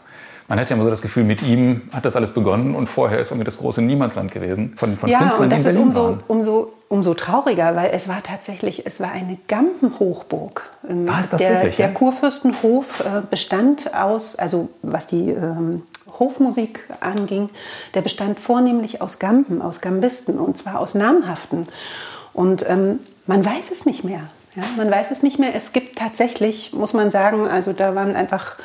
Man 0.49 0.61
hat 0.61 0.68
ja 0.68 0.75
immer 0.75 0.85
so 0.85 0.90
das 0.90 1.03
Gefühl, 1.03 1.25
mit 1.25 1.42
ihm 1.42 1.83
hat 1.92 2.05
das 2.05 2.14
alles 2.14 2.33
begonnen 2.33 2.75
und 2.75 2.88
vorher 2.88 3.21
ist 3.21 3.31
irgendwie 3.31 3.45
das 3.45 3.59
große 3.59 3.81
Niemandsland 3.81 4.31
gewesen 4.33 4.75
von, 4.77 4.97
von 4.97 5.09
ja, 5.09 5.18
Künstlern, 5.18 5.45
und 5.45 5.53
das 5.53 5.64
ist 5.64 5.77
umso, 5.77 6.18
umso, 6.29 6.73
umso 6.93 7.15
trauriger, 7.15 7.75
weil 7.75 7.91
es 7.95 8.07
war 8.07 8.23
tatsächlich, 8.23 8.85
es 8.85 9.01
war 9.01 9.11
eine 9.11 9.39
Gampenhochburg. 9.49 10.65
Ähm, 10.87 11.09
war 11.09 11.21
es 11.21 11.31
das 11.31 11.39
der, 11.39 11.55
wirklich? 11.55 11.77
Der 11.77 11.87
ja? 11.87 11.93
Kurfürstenhof 11.95 13.01
äh, 13.01 13.23
bestand 13.31 13.95
aus, 13.95 14.37
also 14.37 14.69
was 14.83 15.07
die 15.07 15.31
ähm, 15.31 15.85
Hofmusik 16.19 16.81
anging, 17.01 17.49
der 17.95 18.03
bestand 18.03 18.39
vornehmlich 18.39 19.01
aus 19.01 19.19
Gampen, 19.19 19.63
aus 19.63 19.81
Gambisten 19.81 20.39
und 20.39 20.59
zwar 20.59 20.81
aus 20.81 20.95
namhaften. 20.95 21.67
Und 22.35 22.69
ähm, 22.69 23.01
man 23.27 23.43
weiß 23.43 23.71
es 23.71 23.87
nicht 23.87 24.05
mehr. 24.05 24.29
Ja, 24.55 24.65
man 24.77 24.91
weiß 24.91 25.13
es 25.13 25.23
nicht 25.23 25.39
mehr. 25.39 25.55
Es 25.55 25.73
gibt 25.73 25.97
tatsächlich, 25.97 26.75
muss 26.75 26.93
man 26.93 27.11
sagen, 27.11 27.49
also 27.49 27.73
da 27.73 27.95
waren 27.95 28.15
einfach 28.15 28.57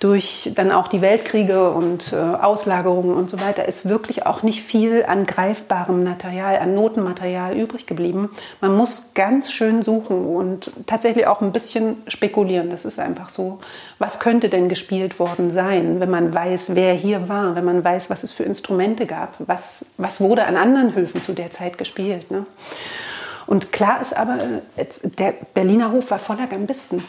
durch 0.00 0.50
dann 0.54 0.70
auch 0.70 0.88
die 0.88 1.00
Weltkriege 1.00 1.70
und 1.70 2.12
äh, 2.12 2.16
Auslagerungen 2.16 3.14
und 3.14 3.30
so 3.30 3.40
weiter 3.40 3.66
ist 3.66 3.88
wirklich 3.88 4.26
auch 4.26 4.42
nicht 4.42 4.62
viel 4.62 5.04
an 5.06 5.26
greifbarem 5.26 6.04
Material, 6.04 6.58
an 6.58 6.74
Notenmaterial 6.74 7.56
übrig 7.56 7.86
geblieben. 7.86 8.30
Man 8.60 8.76
muss 8.76 9.12
ganz 9.14 9.50
schön 9.50 9.82
suchen 9.82 10.26
und 10.26 10.70
tatsächlich 10.86 11.26
auch 11.26 11.40
ein 11.40 11.52
bisschen 11.52 12.02
spekulieren. 12.08 12.70
Das 12.70 12.84
ist 12.84 12.98
einfach 12.98 13.28
so. 13.28 13.60
Was 13.98 14.18
könnte 14.18 14.48
denn 14.48 14.68
gespielt 14.68 15.18
worden 15.18 15.50
sein, 15.50 16.00
wenn 16.00 16.10
man 16.10 16.34
weiß, 16.34 16.74
wer 16.74 16.94
hier 16.94 17.28
war, 17.28 17.54
wenn 17.54 17.64
man 17.64 17.82
weiß, 17.82 18.10
was 18.10 18.22
es 18.22 18.32
für 18.32 18.42
Instrumente 18.42 19.06
gab, 19.06 19.36
was, 19.38 19.86
was 19.96 20.20
wurde 20.20 20.46
an 20.46 20.56
anderen 20.56 20.94
Höfen 20.94 21.22
zu 21.22 21.32
der 21.32 21.50
Zeit 21.50 21.78
gespielt. 21.78 22.30
Ne? 22.30 22.46
Und 23.46 23.72
klar 23.72 24.00
ist 24.00 24.16
aber, 24.16 24.38
äh, 24.76 24.84
der 25.18 25.34
Berliner 25.54 25.92
Hof 25.92 26.10
war 26.10 26.18
voller 26.18 26.46
Gambisten. 26.46 27.04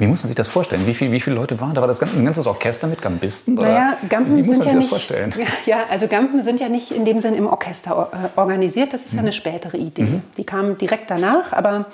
Wie 0.00 0.06
muss 0.06 0.22
man 0.22 0.28
sich 0.28 0.36
das 0.36 0.48
vorstellen? 0.48 0.86
Wie, 0.86 0.94
viel, 0.94 1.12
wie 1.12 1.20
viele 1.20 1.36
Leute 1.36 1.60
waren 1.60 1.74
da? 1.74 1.82
War 1.82 1.88
das 1.88 2.00
ein 2.00 2.24
ganzes 2.24 2.46
Orchester 2.46 2.86
mit 2.86 3.02
Gambisten? 3.02 3.58
Oder 3.58 3.68
naja, 3.68 3.96
Gampen 4.08 4.34
wie 4.38 4.42
muss 4.42 4.56
sind 4.56 4.58
man 4.58 4.62
sich 4.62 4.66
ja 4.66 4.72
das 4.72 4.84
nicht, 4.84 4.88
vorstellen? 4.88 5.34
Ja, 5.66 5.76
ja, 5.76 5.84
also 5.90 6.08
Gampen 6.08 6.42
sind 6.42 6.58
ja 6.58 6.70
nicht 6.70 6.90
in 6.90 7.04
dem 7.04 7.20
Sinn 7.20 7.34
im 7.34 7.46
Orchester 7.46 8.08
äh, 8.10 8.40
organisiert. 8.40 8.94
Das 8.94 9.04
ist 9.04 9.12
ja 9.12 9.20
eine 9.20 9.34
spätere 9.34 9.76
Idee. 9.76 10.04
Mhm. 10.04 10.22
Die 10.38 10.44
kam 10.44 10.78
direkt 10.78 11.10
danach, 11.10 11.52
aber 11.52 11.84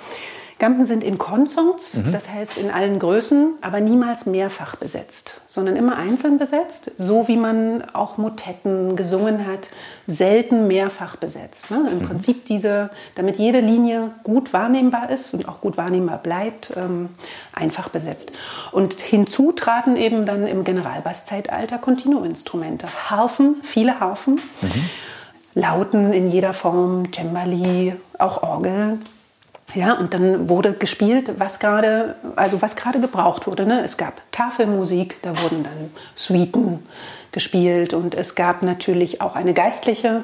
Gampen 0.59 0.85
sind 0.85 1.03
in 1.03 1.17
Konsons, 1.19 1.93
Mhm. 1.93 2.11
das 2.11 2.29
heißt 2.29 2.57
in 2.57 2.71
allen 2.71 2.97
Größen, 2.97 3.53
aber 3.61 3.79
niemals 3.79 4.25
mehrfach 4.25 4.75
besetzt, 4.75 5.41
sondern 5.45 5.75
immer 5.75 5.97
einzeln 5.97 6.39
besetzt, 6.39 6.91
so 6.97 7.27
wie 7.27 7.37
man 7.37 7.83
auch 7.93 8.17
Motetten 8.17 8.95
gesungen 8.95 9.45
hat, 9.45 9.69
selten 10.07 10.67
mehrfach 10.67 11.15
besetzt. 11.15 11.69
Ne? 11.69 11.77
Mhm. 11.77 11.87
Im 11.87 11.99
Prinzip 12.07 12.45
diese, 12.45 12.89
damit 13.13 13.37
jede 13.37 13.59
Linie 13.59 14.11
gut 14.23 14.51
wahrnehmbar 14.51 15.11
ist 15.11 15.33
und 15.35 15.47
auch 15.47 15.61
gut 15.61 15.77
wahrnehmbar 15.77 16.17
bleibt, 16.17 16.71
ähm, 16.75 17.09
einfach 17.53 17.89
besetzt. 17.89 18.31
Und 18.71 18.99
hinzu 18.99 19.51
traten 19.51 19.95
eben 19.95 20.25
dann 20.25 20.47
im 20.47 20.63
Generalbasszeitalter 20.63 21.77
Continuo-Instrumente, 21.77 22.87
Harfen, 23.09 23.57
viele 23.63 23.99
Harfen. 23.99 24.39
Lauten 25.53 26.13
in 26.13 26.29
jeder 26.29 26.53
Form, 26.53 27.11
Cembali, 27.11 27.93
auch 28.19 28.43
Orgel. 28.43 28.99
Ja, 29.73 29.93
und 29.93 30.13
dann 30.13 30.47
wurde 30.47 30.73
gespielt, 30.73 31.31
was 31.39 31.59
gerade, 31.59 32.15
also 32.35 32.61
was 32.61 32.75
gerade 32.75 32.99
gebraucht 32.99 33.47
wurde. 33.47 33.65
Ne? 33.65 33.83
Es 33.83 33.97
gab 33.97 34.21
Tafelmusik, 34.31 35.21
da 35.21 35.31
wurden 35.41 35.63
dann 35.63 35.91
Suiten 36.15 36.79
gespielt 37.31 37.93
und 37.93 38.15
es 38.15 38.35
gab 38.35 38.63
natürlich 38.63 39.21
auch 39.21 39.35
eine 39.35 39.53
geistliche 39.53 40.23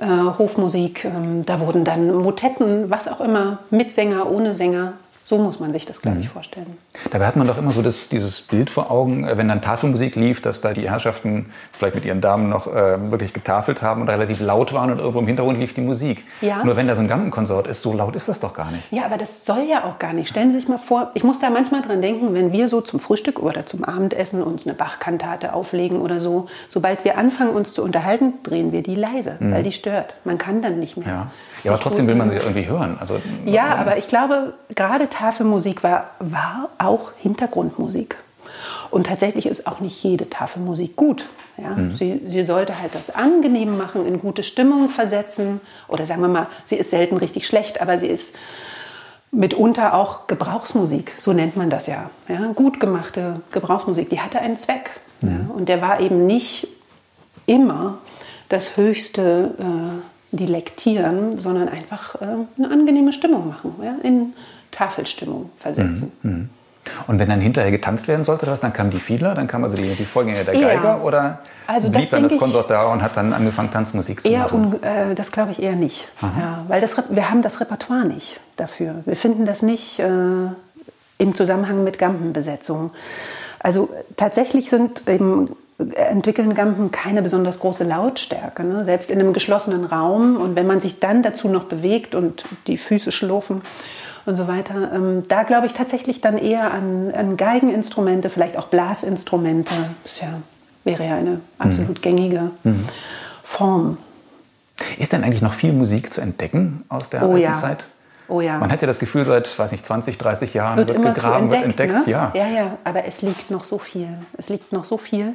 äh, 0.00 0.06
Hofmusik. 0.06 1.04
Ähm, 1.04 1.44
da 1.44 1.60
wurden 1.60 1.84
dann 1.84 2.14
Motetten, 2.14 2.90
was 2.90 3.08
auch 3.08 3.20
immer, 3.20 3.58
mit 3.70 3.92
Sänger, 3.92 4.30
ohne 4.30 4.54
Sänger. 4.54 4.94
So 5.28 5.38
muss 5.38 5.58
man 5.58 5.72
sich 5.72 5.84
das, 5.84 6.02
glaube 6.02 6.20
ich, 6.20 6.28
vorstellen. 6.28 6.78
Dabei 7.10 7.26
hat 7.26 7.34
man 7.34 7.48
doch 7.48 7.58
immer 7.58 7.72
so 7.72 7.82
das, 7.82 8.08
dieses 8.08 8.42
Bild 8.42 8.70
vor 8.70 8.92
Augen, 8.92 9.26
äh, 9.26 9.36
wenn 9.36 9.48
dann 9.48 9.60
Tafelmusik 9.60 10.14
lief, 10.14 10.40
dass 10.40 10.60
da 10.60 10.72
die 10.72 10.88
Herrschaften 10.88 11.46
vielleicht 11.72 11.96
mit 11.96 12.04
ihren 12.04 12.20
Damen 12.20 12.48
noch 12.48 12.68
äh, 12.68 13.10
wirklich 13.10 13.32
getafelt 13.32 13.82
haben 13.82 14.02
und 14.02 14.08
relativ 14.08 14.38
laut 14.38 14.72
waren 14.72 14.92
und 14.92 15.00
irgendwo 15.00 15.18
im 15.18 15.26
Hintergrund 15.26 15.58
lief 15.58 15.74
die 15.74 15.80
Musik. 15.80 16.24
Ja. 16.42 16.62
Nur 16.62 16.76
wenn 16.76 16.86
da 16.86 16.94
so 16.94 17.00
ein 17.00 17.08
Gampenkonsort 17.08 17.66
ist, 17.66 17.82
so 17.82 17.92
laut 17.92 18.14
ist 18.14 18.28
das 18.28 18.38
doch 18.38 18.54
gar 18.54 18.70
nicht. 18.70 18.92
Ja, 18.92 19.04
aber 19.04 19.16
das 19.16 19.44
soll 19.44 19.66
ja 19.68 19.82
auch 19.82 19.98
gar 19.98 20.12
nicht. 20.12 20.28
Stellen 20.28 20.52
Sie 20.52 20.60
sich 20.60 20.68
mal 20.68 20.78
vor, 20.78 21.10
ich 21.14 21.24
muss 21.24 21.40
da 21.40 21.50
manchmal 21.50 21.82
dran 21.82 22.00
denken, 22.00 22.32
wenn 22.32 22.52
wir 22.52 22.68
so 22.68 22.80
zum 22.80 23.00
Frühstück 23.00 23.40
oder 23.40 23.66
zum 23.66 23.82
Abendessen 23.82 24.44
uns 24.44 24.64
eine 24.64 24.76
Bachkantate 24.76 25.54
auflegen 25.54 26.02
oder 26.02 26.20
so, 26.20 26.46
sobald 26.70 27.04
wir 27.04 27.18
anfangen, 27.18 27.50
uns 27.50 27.72
zu 27.72 27.82
unterhalten, 27.82 28.34
drehen 28.44 28.70
wir 28.70 28.84
die 28.84 28.94
leise, 28.94 29.38
weil 29.40 29.64
die 29.64 29.72
stört. 29.72 30.14
Man 30.22 30.38
kann 30.38 30.62
dann 30.62 30.78
nicht 30.78 30.96
mehr. 30.96 31.08
Mhm. 31.08 31.12
Ja, 31.12 31.30
ja 31.64 31.70
aber 31.72 31.80
trotzdem 31.80 32.06
will 32.06 32.14
man 32.14 32.28
sie 32.28 32.36
irgendwie 32.36 32.68
hören. 32.68 32.96
Also, 33.00 33.18
Ja, 33.44 33.74
aber 33.74 33.98
ich 33.98 34.06
glaube, 34.06 34.54
gerade 34.76 35.08
Tafelmusik 35.16 35.82
war, 35.82 36.10
war 36.18 36.68
auch 36.78 37.10
Hintergrundmusik. 37.18 38.16
Und 38.90 39.06
tatsächlich 39.06 39.46
ist 39.46 39.66
auch 39.66 39.80
nicht 39.80 40.02
jede 40.02 40.28
Tafelmusik 40.28 40.96
gut. 40.96 41.26
Ja? 41.56 41.76
Sie, 41.94 42.20
sie 42.26 42.44
sollte 42.44 42.78
halt 42.80 42.94
das 42.94 43.10
angenehm 43.10 43.76
machen, 43.76 44.06
in 44.06 44.18
gute 44.18 44.42
Stimmung 44.42 44.88
versetzen. 44.88 45.60
Oder 45.88 46.04
sagen 46.04 46.20
wir 46.20 46.28
mal, 46.28 46.46
sie 46.64 46.76
ist 46.76 46.90
selten 46.90 47.16
richtig 47.16 47.46
schlecht, 47.46 47.80
aber 47.80 47.98
sie 47.98 48.08
ist 48.08 48.34
mitunter 49.30 49.94
auch 49.94 50.26
Gebrauchsmusik. 50.26 51.12
So 51.18 51.32
nennt 51.32 51.56
man 51.56 51.70
das 51.70 51.86
ja. 51.86 52.10
ja? 52.28 52.52
Gut 52.54 52.78
gemachte 52.78 53.40
Gebrauchsmusik, 53.52 54.10
die 54.10 54.20
hatte 54.20 54.40
einen 54.40 54.56
Zweck. 54.56 54.90
Ja? 55.22 55.50
Und 55.54 55.68
der 55.68 55.80
war 55.80 56.00
eben 56.00 56.26
nicht 56.26 56.68
immer 57.46 57.98
das 58.48 58.76
höchste 58.76 59.54
äh, 59.58 60.36
Dilektieren, 60.36 61.38
sondern 61.38 61.68
einfach 61.68 62.16
äh, 62.16 62.26
eine 62.58 62.70
angenehme 62.70 63.12
Stimmung 63.12 63.48
machen, 63.48 63.74
ja? 63.82 63.94
in 64.02 64.34
Tafelstimmung 64.76 65.50
versetzen. 65.58 66.50
Und 67.08 67.18
wenn 67.18 67.28
dann 67.28 67.40
hinterher 67.40 67.70
getanzt 67.70 68.06
werden 68.06 68.22
sollte, 68.22 68.46
dann 68.46 68.72
kamen 68.72 68.90
die 68.90 69.00
Fiedler, 69.00 69.34
dann 69.34 69.48
kam 69.48 69.64
also 69.64 69.76
die, 69.76 69.94
die 69.94 70.04
Vorgänger 70.04 70.44
der 70.44 70.54
Ja. 70.54 70.68
Geiger 70.68 71.02
oder 71.02 71.40
Also 71.66 71.90
blieb 71.90 72.02
das 72.02 72.10
dann 72.10 72.22
das 72.28 72.38
Konsort 72.38 72.70
da 72.70 72.86
und 72.86 73.02
hat 73.02 73.16
dann 73.16 73.32
angefangen 73.32 73.70
Tanzmusik 73.70 74.22
zu 74.22 74.30
machen? 74.30 74.82
äh, 74.82 75.14
das 75.14 75.32
glaube 75.32 75.50
ich 75.52 75.60
eher 75.60 75.74
nicht. 75.74 76.06
Ja, 76.22 76.64
weil 76.68 76.80
das, 76.80 76.96
wir 77.08 77.30
haben 77.30 77.42
das 77.42 77.60
Repertoire 77.60 78.04
nicht 78.04 78.38
dafür. 78.56 79.02
Wir 79.04 79.16
finden 79.16 79.46
das 79.46 79.62
nicht 79.62 79.98
äh, 79.98 80.04
im 81.18 81.34
Zusammenhang 81.34 81.82
mit 81.82 81.98
Gampenbesetzung. 81.98 82.92
Also 83.58 83.88
tatsächlich 84.16 84.70
sind 84.70 85.08
eben 85.08 85.56
entwickeln 85.94 86.54
Gampen 86.54 86.90
keine 86.90 87.20
besonders 87.20 87.58
große 87.58 87.84
Lautstärke, 87.84 88.64
ne? 88.64 88.84
selbst 88.84 89.10
in 89.10 89.18
einem 89.18 89.32
geschlossenen 89.32 89.84
Raum. 89.84 90.36
Und 90.36 90.56
wenn 90.56 90.66
man 90.66 90.80
sich 90.80 91.00
dann 91.00 91.22
dazu 91.22 91.48
noch 91.48 91.64
bewegt 91.64 92.14
und 92.14 92.44
die 92.66 92.78
Füße 92.78 93.10
schlurfen 93.12 93.62
und 94.26 94.36
so 94.36 94.48
weiter, 94.48 94.92
ähm, 94.92 95.22
da 95.28 95.42
glaube 95.42 95.66
ich 95.66 95.74
tatsächlich 95.74 96.20
dann 96.20 96.38
eher 96.38 96.72
an, 96.72 97.12
an 97.12 97.36
Geigeninstrumente, 97.36 98.30
vielleicht 98.30 98.56
auch 98.56 98.68
Blasinstrumente. 98.68 99.72
Das 100.02 100.20
ja, 100.20 100.28
wäre 100.84 101.06
ja 101.06 101.16
eine 101.16 101.40
absolut 101.58 102.02
gängige 102.02 102.50
Form. 103.44 103.98
Ist 104.98 105.12
denn 105.12 105.24
eigentlich 105.24 105.42
noch 105.42 105.54
viel 105.54 105.72
Musik 105.72 106.12
zu 106.12 106.20
entdecken 106.20 106.84
aus 106.88 107.08
der 107.08 107.22
Oh 107.22 107.32
alten 107.32 107.42
ja. 107.42 107.52
Zeit? 107.52 107.88
Oh 108.28 108.40
ja. 108.40 108.58
Man 108.58 108.72
hat 108.72 108.82
ja 108.82 108.86
das 108.86 108.98
Gefühl, 108.98 109.24
seit 109.24 109.58
weiß 109.58 109.70
nicht, 109.72 109.86
20, 109.86 110.18
30 110.18 110.54
Jahren 110.54 110.76
wird, 110.76 110.88
wird, 110.88 110.98
immer 110.98 111.12
gegraben, 111.12 111.44
entdeckt, 111.44 111.78
wird 111.78 111.80
entdeckt. 111.80 112.06
Ne? 112.06 112.12
Ja. 112.12 112.32
ja, 112.34 112.48
ja, 112.48 112.78
aber 112.84 113.04
es 113.04 113.22
liegt 113.22 113.50
noch 113.50 113.64
so 113.64 113.78
viel. 113.78 114.08
Es 114.36 114.48
liegt 114.48 114.72
noch 114.72 114.84
so 114.84 114.98
viel. 114.98 115.34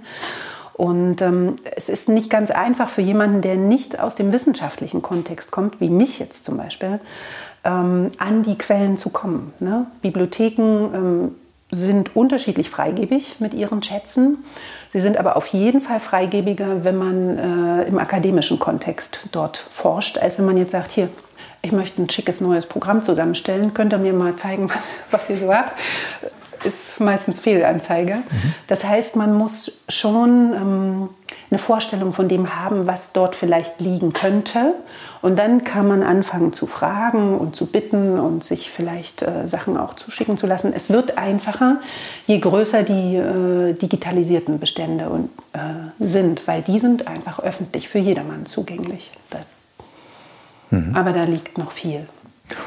Und 0.74 1.22
ähm, 1.22 1.58
es 1.76 1.90
ist 1.90 2.10
nicht 2.10 2.30
ganz 2.30 2.52
einfach 2.52 2.90
für 2.90 3.02
jemanden, 3.02 3.42
der 3.42 3.56
nicht 3.56 4.00
aus 4.00 4.16
dem 4.16 4.34
wissenschaftlichen 4.34 5.02
Kontext 5.02 5.52
kommt, 5.52 5.80
wie 5.80 5.90
mich 5.90 6.20
jetzt 6.20 6.44
zum 6.44 6.58
Beispiel, 6.58 7.00
ähm, 7.64 8.12
an 8.18 8.44
die 8.44 8.58
Quellen 8.58 8.98
zu 8.98 9.10
kommen. 9.10 9.54
Ne? 9.60 9.86
Bibliotheken 10.02 10.90
ähm, 10.94 11.36
sind 11.72 12.16
unterschiedlich 12.16 12.70
freigebig 12.70 13.38
mit 13.40 13.54
ihren 13.54 13.82
Schätzen. 13.82 14.44
Sie 14.90 15.00
sind 15.00 15.18
aber 15.18 15.38
auf 15.38 15.48
jeden 15.48 15.80
Fall 15.80 16.00
freigebiger, 16.00 16.84
wenn 16.84 16.98
man 16.98 17.38
äh, 17.38 17.84
im 17.84 17.98
akademischen 17.98 18.60
Kontext 18.60 19.20
dort 19.32 19.58
forscht, 19.58 20.18
als 20.18 20.38
wenn 20.38 20.46
man 20.46 20.58
jetzt 20.58 20.72
sagt, 20.72 20.92
hier, 20.92 21.10
ich 21.62 21.72
möchte 21.72 22.02
ein 22.02 22.10
schickes 22.10 22.42
neues 22.42 22.66
Programm 22.66 23.04
zusammenstellen, 23.04 23.74
könnt 23.74 23.94
ihr 23.94 24.00
mir 24.00 24.14
mal 24.14 24.36
zeigen, 24.36 24.70
was, 24.74 24.90
was 25.10 25.30
ihr 25.30 25.38
so 25.38 25.54
habt. 25.54 25.76
Ist 26.64 27.00
meistens 27.00 27.40
Fehlanzeige. 27.40 28.18
Das 28.68 28.84
heißt, 28.84 29.16
man 29.16 29.34
muss 29.34 29.72
schon 29.90 30.54
ähm, 30.54 31.10
eine 31.52 31.58
Vorstellung 31.58 32.14
von 32.14 32.30
dem 32.30 32.56
haben, 32.56 32.88
was 32.88 33.12
dort 33.12 33.36
vielleicht 33.36 33.82
liegen 33.82 34.14
könnte. 34.14 34.74
Und 35.22 35.38
dann 35.38 35.66
kann 35.66 35.86
man 35.86 36.02
anfangen 36.02 36.54
zu 36.54 36.66
fragen 36.66 37.38
und 37.38 37.58
zu 37.58 37.66
bitten 37.66 38.18
und 38.20 38.44
sich 38.44 38.72
vielleicht 38.72 39.22
äh, 39.22 39.46
Sachen 39.46 39.76
auch 39.78 39.94
zuschicken 39.94 40.38
zu 40.38 40.48
lassen. 40.48 40.72
Es 40.74 40.90
wird 40.90 41.18
einfacher, 41.18 41.80
je 42.26 42.40
größer 42.40 42.84
die 42.84 43.18
äh, 43.18 43.74
digitalisierten 43.74 44.60
Bestände 44.60 45.10
und, 45.10 45.30
äh, 45.52 45.60
sind, 46.00 46.48
weil 46.48 46.62
die 46.62 46.80
sind 46.80 47.08
einfach 47.08 47.40
öffentlich 47.40 47.90
für 47.90 48.00
jedermann 48.00 48.46
zugänglich. 48.46 49.12
Da, 49.30 49.40
Aber 50.94 51.12
da 51.12 51.26
liegt 51.26 51.58
noch 51.58 51.72
viel. 51.72 52.08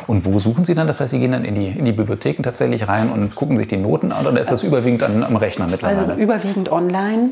Und 0.06 0.26
wo 0.26 0.38
suchen 0.40 0.64
Sie 0.64 0.74
dann? 0.74 0.86
Das 0.86 1.00
heißt, 1.00 1.10
Sie 1.10 1.18
gehen 1.18 1.32
dann 1.32 1.44
in 1.44 1.54
die, 1.54 1.68
in 1.68 1.86
die 1.86 1.92
Bibliotheken 1.92 2.42
tatsächlich 2.42 2.86
rein 2.86 3.10
und 3.10 3.34
gucken 3.34 3.56
sich 3.56 3.68
die 3.68 3.76
Noten 3.76 4.12
an 4.12 4.26
oder 4.26 4.40
ist 4.40 4.50
das 4.50 4.62
überwiegend 4.62 5.02
an, 5.02 5.22
am 5.22 5.36
Rechner 5.36 5.66
mittlerweile? 5.66 6.06
Also 6.06 6.20
überwiegend 6.20 6.70
online. 6.70 7.30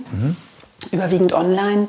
Überwiegend 0.91 1.33
online. 1.33 1.89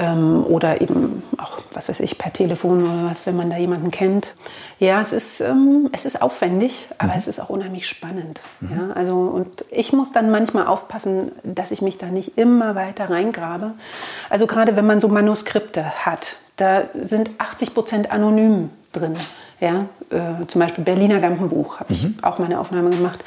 Ähm, 0.00 0.44
oder 0.46 0.80
eben 0.80 1.24
auch, 1.38 1.58
was 1.72 1.88
weiß 1.88 1.98
ich, 2.00 2.18
per 2.18 2.32
Telefon 2.32 2.84
oder 2.84 3.10
was, 3.10 3.26
wenn 3.26 3.36
man 3.36 3.50
da 3.50 3.56
jemanden 3.56 3.90
kennt. 3.90 4.36
Ja, 4.78 5.00
es 5.00 5.12
ist, 5.12 5.40
ähm, 5.40 5.88
es 5.90 6.04
ist 6.04 6.22
aufwendig, 6.22 6.86
aber 6.98 7.14
es 7.16 7.26
ist 7.26 7.40
auch 7.40 7.50
unheimlich 7.50 7.88
spannend. 7.88 8.40
Ja, 8.60 8.94
also, 8.94 9.16
und 9.16 9.64
ich 9.72 9.92
muss 9.92 10.12
dann 10.12 10.30
manchmal 10.30 10.68
aufpassen, 10.68 11.32
dass 11.42 11.72
ich 11.72 11.82
mich 11.82 11.98
da 11.98 12.06
nicht 12.06 12.38
immer 12.38 12.76
weiter 12.76 13.10
reingrabe. 13.10 13.72
Also 14.30 14.46
gerade 14.46 14.76
wenn 14.76 14.86
man 14.86 15.00
so 15.00 15.08
Manuskripte 15.08 15.84
hat, 16.06 16.36
da 16.54 16.84
sind 16.94 17.30
80 17.38 17.74
Prozent 17.74 18.12
anonym 18.12 18.70
drin. 18.92 19.16
Ja, 19.60 19.86
äh, 20.10 20.46
zum 20.46 20.60
Beispiel 20.60 20.84
Berliner 20.84 21.18
Gampenbuch 21.18 21.80
habe 21.80 21.92
ich 21.92 22.06
auch 22.22 22.38
meine 22.38 22.60
Aufnahme 22.60 22.90
gemacht. 22.90 23.24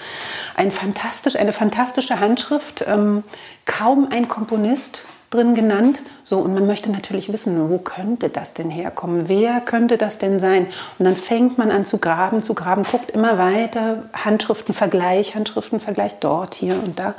Ein 0.56 0.72
fantastisch, 0.72 1.36
eine 1.36 1.52
fantastische 1.52 2.20
Handschrift. 2.20 2.86
Ähm, 2.88 3.24
kaum 3.66 4.08
ein 4.12 4.30
Komponist 4.30 5.06
drin 5.30 5.56
genannt. 5.56 6.02
So, 6.24 6.40
und 6.40 6.54
man 6.54 6.68
möchte 6.68 6.92
natürlich 6.92 7.32
wissen, 7.32 7.70
wo 7.70 7.78
könnte 7.80 8.30
das 8.30 8.54
denn 8.54 8.70
herkommen? 8.70 9.28
Wer 9.28 9.60
könnte 9.62 9.98
das 9.98 10.20
denn 10.20 10.40
sein? 10.40 10.68
Und 11.00 11.06
dann 11.06 11.16
fängt 11.16 11.58
man 11.58 11.72
an 11.72 11.86
zu 11.86 11.98
graben, 11.98 12.44
zu 12.44 12.54
graben, 12.54 12.84
guckt 12.84 13.12
immer 13.12 13.38
weiter, 13.38 14.04
Handschriftenvergleich, 14.14 15.36
Handschriftenvergleich 15.36 16.20
dort, 16.20 16.54
hier 16.54 16.76
und 16.76 17.00
da. 17.00 17.16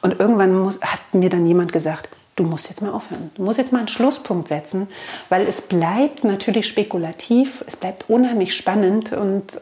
Und 0.00 0.18
irgendwann 0.20 0.58
muss, 0.58 0.80
hat 0.80 1.00
mir 1.12 1.28
dann 1.28 1.46
jemand 1.46 1.72
gesagt, 1.72 2.08
du 2.36 2.44
musst 2.44 2.68
jetzt 2.68 2.82
mal 2.82 2.92
aufhören. 2.92 3.30
Du 3.34 3.42
musst 3.42 3.58
jetzt 3.58 3.72
mal 3.72 3.78
einen 3.78 3.88
Schlusspunkt 3.88 4.48
setzen, 4.48 4.88
weil 5.28 5.46
es 5.46 5.62
bleibt 5.62 6.24
natürlich 6.24 6.66
spekulativ, 6.66 7.64
es 7.66 7.76
bleibt 7.76 8.08
unheimlich 8.08 8.56
spannend 8.56 9.12
und 9.12 9.60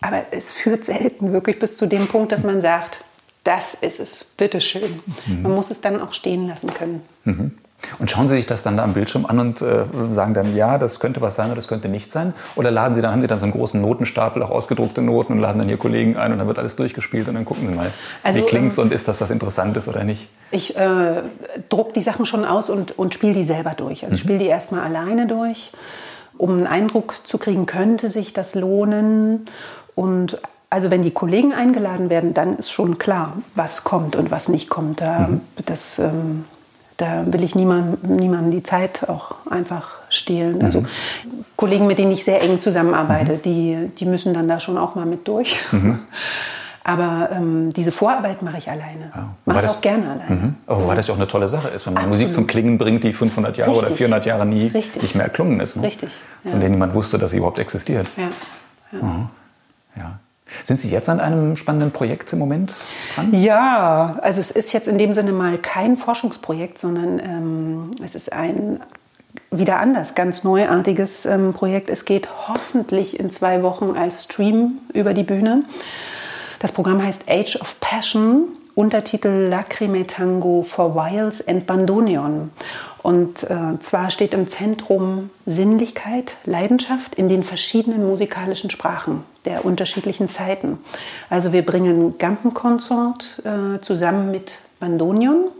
aber 0.00 0.26
es 0.32 0.52
führt 0.52 0.84
selten 0.84 1.32
wirklich 1.32 1.58
bis 1.58 1.76
zu 1.76 1.86
dem 1.86 2.06
Punkt, 2.06 2.30
dass 2.30 2.44
man 2.44 2.60
sagt, 2.60 3.02
das 3.42 3.74
ist 3.74 4.00
es, 4.00 4.24
bitteschön. 4.36 5.00
Mhm. 5.26 5.42
Man 5.42 5.54
muss 5.54 5.70
es 5.70 5.80
dann 5.80 6.00
auch 6.00 6.12
stehen 6.12 6.46
lassen 6.46 6.72
können. 6.74 7.02
Mhm. 7.24 7.58
Und 7.98 8.10
schauen 8.10 8.28
Sie 8.28 8.34
sich 8.36 8.46
das 8.46 8.62
dann 8.62 8.76
da 8.76 8.84
am 8.84 8.94
Bildschirm 8.94 9.26
an 9.26 9.38
und 9.38 9.62
äh, 9.62 9.84
sagen 10.10 10.34
dann, 10.34 10.54
ja, 10.54 10.78
das 10.78 11.00
könnte 11.00 11.20
was 11.20 11.34
sein 11.34 11.46
oder 11.46 11.56
das 11.56 11.68
könnte 11.68 11.88
nicht 11.88 12.10
sein? 12.10 12.34
Oder 12.56 12.70
laden 12.70 12.94
Sie 12.94 13.02
dann, 13.02 13.12
haben 13.12 13.22
Sie 13.22 13.26
dann 13.26 13.38
so 13.38 13.44
einen 13.44 13.52
großen 13.52 13.80
Notenstapel, 13.80 14.42
auch 14.42 14.50
ausgedruckte 14.50 15.02
Noten 15.02 15.34
und 15.34 15.40
laden 15.40 15.58
dann 15.58 15.68
Ihr 15.68 15.76
Kollegen 15.76 16.16
ein 16.16 16.32
und 16.32 16.38
dann 16.38 16.46
wird 16.46 16.58
alles 16.58 16.76
durchgespielt 16.76 17.28
und 17.28 17.34
dann 17.34 17.44
gucken 17.44 17.66
Sie 17.66 17.74
mal, 17.74 17.90
also, 18.22 18.40
wie 18.40 18.44
klingt's 18.44 18.78
ähm, 18.78 18.84
und 18.84 18.92
ist 18.92 19.08
das 19.08 19.20
was 19.20 19.30
Interessantes 19.30 19.88
oder 19.88 20.04
nicht? 20.04 20.28
Ich 20.50 20.76
äh, 20.76 21.22
druck 21.68 21.94
die 21.94 22.02
Sachen 22.02 22.26
schon 22.26 22.44
aus 22.44 22.70
und, 22.70 22.98
und 22.98 23.14
spiele 23.14 23.34
die 23.34 23.44
selber 23.44 23.70
durch. 23.70 24.04
Also 24.04 24.14
mhm. 24.14 24.18
spiele 24.18 24.38
die 24.38 24.46
erstmal 24.46 24.82
alleine 24.82 25.26
durch, 25.26 25.72
um 26.38 26.50
einen 26.50 26.66
Eindruck 26.66 27.14
zu 27.24 27.38
kriegen, 27.38 27.66
könnte 27.66 28.10
sich 28.10 28.32
das 28.32 28.54
lohnen 28.54 29.46
und 29.94 30.38
also 30.74 30.90
wenn 30.90 31.02
die 31.02 31.12
Kollegen 31.12 31.52
eingeladen 31.52 32.10
werden, 32.10 32.34
dann 32.34 32.56
ist 32.56 32.72
schon 32.72 32.98
klar, 32.98 33.34
was 33.54 33.84
kommt 33.84 34.16
und 34.16 34.32
was 34.32 34.48
nicht 34.48 34.68
kommt. 34.68 35.00
Da, 35.00 35.28
mhm. 35.28 35.40
das, 35.64 36.00
ähm, 36.00 36.44
da 36.96 37.24
will 37.26 37.42
ich 37.42 37.54
niemandem 37.54 38.16
niemand 38.16 38.52
die 38.52 38.62
Zeit 38.62 39.08
auch 39.08 39.34
einfach 39.50 39.90
stehlen. 40.08 40.62
Also 40.62 40.82
mhm. 40.82 40.86
Kollegen, 41.56 41.86
mit 41.86 41.98
denen 41.98 42.12
ich 42.12 42.24
sehr 42.24 42.42
eng 42.42 42.60
zusammenarbeite, 42.60 43.34
mhm. 43.34 43.42
die, 43.42 43.90
die 43.98 44.06
müssen 44.06 44.34
dann 44.34 44.48
da 44.48 44.60
schon 44.60 44.78
auch 44.78 44.94
mal 44.94 45.06
mit 45.06 45.26
durch. 45.26 45.56
Mhm. 45.72 46.00
Aber 46.86 47.30
ähm, 47.32 47.72
diese 47.72 47.92
Vorarbeit 47.92 48.42
mache 48.42 48.58
ich 48.58 48.68
alleine. 48.70 49.10
Ja. 49.14 49.30
Mache 49.46 49.64
ich 49.64 49.70
auch 49.70 49.80
gerne 49.80 50.04
alleine. 50.04 50.34
Mhm. 50.34 50.54
Aber 50.66 50.86
weil 50.86 50.96
das 50.96 51.06
ja 51.06 51.14
auch 51.14 51.18
eine 51.18 51.26
tolle 51.26 51.48
Sache 51.48 51.68
ist, 51.68 51.86
wenn 51.86 51.94
man 51.94 52.04
Absolut. 52.04 52.20
Musik 52.20 52.34
zum 52.34 52.46
Klingen 52.46 52.76
bringt, 52.76 53.04
die 53.04 53.14
500 53.14 53.56
Jahre 53.56 53.70
Richtig. 53.70 53.86
oder 53.86 53.96
400 53.96 54.26
Jahre 54.26 54.44
nie 54.44 54.66
Richtig. 54.66 55.00
nicht 55.00 55.14
mehr 55.14 55.24
erklungen 55.24 55.60
ist. 55.60 55.76
Ne? 55.76 55.82
Richtig. 55.82 56.10
Ja. 56.44 56.50
Von 56.50 56.60
denen 56.60 56.72
niemand 56.72 56.92
wusste, 56.92 57.16
dass 57.16 57.30
sie 57.30 57.38
überhaupt 57.38 57.58
existiert. 57.58 58.06
Ja. 58.18 58.98
ja. 58.98 59.30
Sind 60.64 60.80
Sie 60.80 60.90
jetzt 60.90 61.10
an 61.10 61.20
einem 61.20 61.56
spannenden 61.56 61.92
Projekt 61.92 62.32
im 62.32 62.38
Moment 62.38 62.74
dran? 63.14 63.32
Ja, 63.34 64.18
also 64.22 64.40
es 64.40 64.50
ist 64.50 64.72
jetzt 64.72 64.88
in 64.88 64.96
dem 64.96 65.12
Sinne 65.12 65.32
mal 65.32 65.58
kein 65.58 65.98
Forschungsprojekt, 65.98 66.78
sondern 66.78 67.18
ähm, 67.18 67.90
es 68.02 68.14
ist 68.14 68.32
ein 68.32 68.80
wieder 69.50 69.78
anders, 69.78 70.14
ganz 70.14 70.42
neuartiges 70.42 71.26
ähm, 71.26 71.52
Projekt. 71.52 71.90
Es 71.90 72.06
geht 72.06 72.28
hoffentlich 72.48 73.20
in 73.20 73.30
zwei 73.30 73.62
Wochen 73.62 73.92
als 73.96 74.24
Stream 74.24 74.78
über 74.94 75.12
die 75.12 75.22
Bühne. 75.22 75.64
Das 76.60 76.72
Programm 76.72 77.02
heißt 77.02 77.24
Age 77.28 77.56
of 77.60 77.78
Passion, 77.80 78.44
Untertitel 78.74 79.48
Lacrime 79.50 80.06
Tango 80.06 80.62
for 80.62 80.94
Wiles 80.94 81.46
and 81.46 81.66
Bandoneon. 81.66 82.50
Und 83.04 83.42
äh, 83.42 83.78
zwar 83.80 84.10
steht 84.10 84.32
im 84.32 84.48
Zentrum 84.48 85.28
Sinnlichkeit, 85.44 86.38
Leidenschaft 86.46 87.16
in 87.16 87.28
den 87.28 87.42
verschiedenen 87.42 88.06
musikalischen 88.06 88.70
Sprachen 88.70 89.24
der 89.44 89.66
unterschiedlichen 89.66 90.30
Zeiten. 90.30 90.78
Also 91.28 91.52
wir 91.52 91.66
bringen 91.66 92.16
Gampenkonsort 92.16 93.42
äh, 93.44 93.78
zusammen 93.82 94.30
mit 94.30 94.56
Bandoneon. 94.80 95.50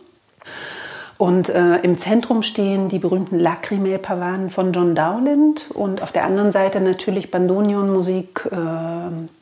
Und 1.18 1.50
äh, 1.50 1.76
im 1.82 1.98
Zentrum 1.98 2.42
stehen 2.42 2.88
die 2.88 2.98
berühmten 2.98 3.38
Lacrimae-Pavanen 3.38 4.48
von 4.48 4.72
John 4.72 4.94
Dowland 4.94 5.70
und 5.74 6.02
auf 6.02 6.12
der 6.12 6.24
anderen 6.24 6.50
Seite 6.50 6.80
natürlich 6.80 7.30
Bandoneon-Musik, 7.30 8.48
äh, 8.52 8.56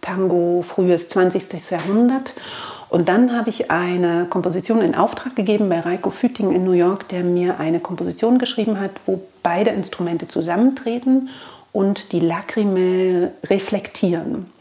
Tango, 0.01 0.65
frühes 0.67 1.09
20. 1.09 1.71
Jahrhundert. 1.71 2.35
Und 2.93 3.09
dann 3.09 3.35
habe 3.35 3.49
ich 3.49 3.71
eine 3.71 4.27
Komposition 4.27 4.83
in 4.83 4.95
Auftrag 4.95 5.35
gegeben 5.35 5.71
bei 5.71 5.81
Reiko 5.81 6.11
Füting 6.11 6.51
in 6.51 6.63
New 6.63 6.73
York, 6.73 7.09
der 7.09 7.25
mir 7.25 7.59
eine 7.59 7.81
Komposition 7.81 8.39
geschrieben 8.39 8.79
hat, 8.79 8.91
wo 9.07 9.23
beide 9.43 9.71
Instrumente 9.71 10.29
zusammentreten 10.29 11.31
und 11.73 12.13
die 12.13 12.21
Lacrimae 12.21 13.31
reflektieren. 13.45 14.53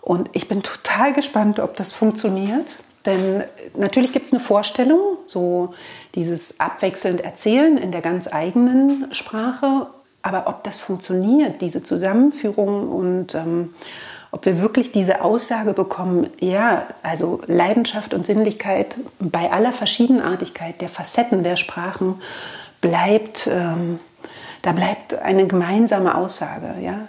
Und 0.00 0.30
ich 0.32 0.48
bin 0.48 0.62
total 0.62 1.12
gespannt, 1.12 1.60
ob 1.60 1.76
das 1.76 1.92
funktioniert. 1.92 2.78
Denn 3.04 3.44
natürlich 3.76 4.14
gibt 4.14 4.24
es 4.24 4.32
eine 4.32 4.40
Vorstellung, 4.40 5.18
so 5.26 5.74
dieses 6.14 6.58
abwechselnd 6.58 7.20
Erzählen 7.20 7.76
in 7.76 7.92
der 7.92 8.00
ganz 8.00 8.32
eigenen 8.32 9.08
Sprache. 9.12 9.88
Aber 10.22 10.46
ob 10.46 10.64
das 10.64 10.78
funktioniert, 10.78 11.60
diese 11.60 11.82
Zusammenführung 11.82 12.88
und 12.88 13.34
ähm, 13.34 13.74
ob 14.32 14.46
wir 14.46 14.60
wirklich 14.60 14.92
diese 14.92 15.22
Aussage 15.22 15.74
bekommen, 15.74 16.30
ja, 16.40 16.86
also 17.02 17.42
Leidenschaft 17.46 18.14
und 18.14 18.26
Sinnlichkeit 18.26 18.96
bei 19.20 19.52
aller 19.52 19.72
Verschiedenartigkeit 19.72 20.80
der 20.80 20.88
Facetten 20.88 21.44
der 21.44 21.56
Sprachen 21.56 22.20
bleibt, 22.80 23.46
ähm, 23.46 24.00
da 24.62 24.72
bleibt 24.72 25.14
eine 25.14 25.46
gemeinsame 25.46 26.14
Aussage, 26.14 26.76
ja, 26.80 27.08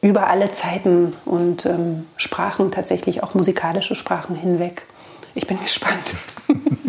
über 0.00 0.26
alle 0.26 0.50
Zeiten 0.52 1.14
und 1.24 1.66
ähm, 1.66 2.06
Sprachen, 2.16 2.70
tatsächlich 2.70 3.22
auch 3.22 3.34
musikalische 3.34 3.94
Sprachen 3.94 4.34
hinweg. 4.34 4.86
Ich 5.34 5.46
bin 5.46 5.60
gespannt. 5.60 6.14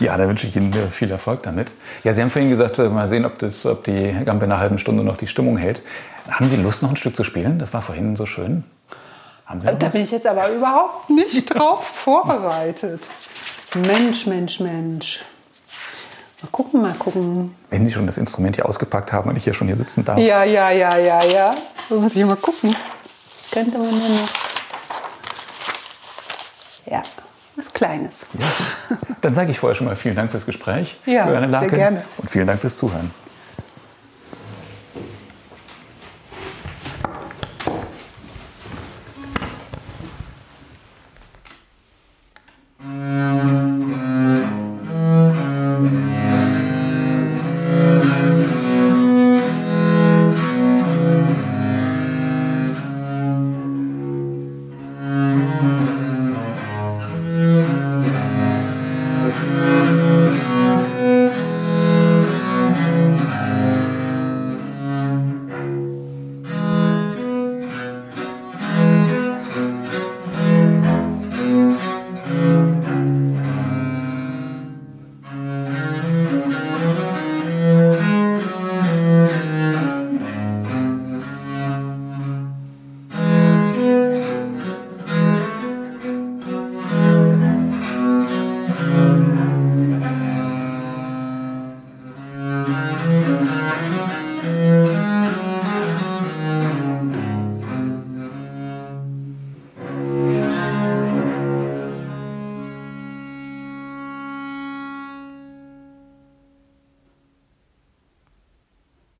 Ja, 0.00 0.16
da 0.16 0.26
wünsche 0.28 0.46
ich 0.46 0.56
Ihnen 0.56 0.72
viel 0.90 1.10
Erfolg 1.10 1.42
damit. 1.42 1.72
Ja, 2.04 2.12
Sie 2.12 2.22
haben 2.22 2.30
vorhin 2.30 2.50
gesagt, 2.50 2.78
äh, 2.78 2.88
mal 2.88 3.08
sehen, 3.08 3.24
ob, 3.24 3.38
das, 3.38 3.64
ob 3.66 3.84
die 3.84 4.12
Gampe 4.24 4.44
in 4.44 4.52
einer 4.52 4.60
halben 4.60 4.78
Stunde 4.78 5.04
noch 5.04 5.16
die 5.16 5.26
Stimmung 5.26 5.56
hält. 5.56 5.82
Haben 6.30 6.48
Sie 6.48 6.56
Lust, 6.56 6.82
noch 6.82 6.90
ein 6.90 6.96
Stück 6.96 7.16
zu 7.16 7.24
spielen? 7.24 7.58
Das 7.58 7.72
war 7.74 7.82
vorhin 7.82 8.16
so 8.16 8.26
schön. 8.26 8.64
Haben 9.46 9.60
Sie 9.60 9.66
da 9.68 9.80
was? 9.80 9.92
bin 9.92 10.02
ich 10.02 10.10
jetzt 10.10 10.26
aber 10.26 10.48
überhaupt 10.50 11.10
nicht 11.10 11.44
drauf 11.54 11.84
vorbereitet. 11.84 13.06
Mensch, 13.74 14.26
Mensch, 14.26 14.60
Mensch. 14.60 15.24
Mal 16.42 16.48
gucken, 16.50 16.82
mal 16.82 16.94
gucken. 16.94 17.54
Wenn 17.70 17.86
Sie 17.86 17.92
schon 17.92 18.06
das 18.06 18.18
Instrument 18.18 18.56
hier 18.56 18.66
ausgepackt 18.66 19.12
haben 19.12 19.30
und 19.30 19.36
ich 19.36 19.44
hier 19.44 19.54
schon 19.54 19.68
hier 19.68 19.76
sitzen 19.76 20.04
darf. 20.04 20.18
Ja, 20.18 20.42
ja, 20.42 20.70
ja, 20.70 20.96
ja, 20.98 21.22
ja. 21.22 21.54
Da 21.88 21.94
muss 21.94 22.16
ich 22.16 22.24
mal 22.24 22.36
gucken. 22.36 22.74
Könnte 23.50 23.78
man 23.78 23.90
ja 23.90 24.08
noch. 24.08 24.28
Ja, 26.86 27.02
was 27.62 27.72
Kleines. 27.72 28.26
Ja. 28.38 28.46
Dann 29.20 29.34
sage 29.34 29.50
ich 29.50 29.58
vorher 29.58 29.76
schon 29.76 29.86
mal 29.86 29.96
vielen 29.96 30.16
Dank 30.16 30.30
fürs 30.30 30.46
Gespräch. 30.46 30.98
Ja, 31.06 31.28
sehr 31.28 31.68
gerne. 31.68 32.04
Und 32.16 32.30
vielen 32.30 32.46
Dank 32.46 32.60
fürs 32.60 32.76
Zuhören. 32.76 33.10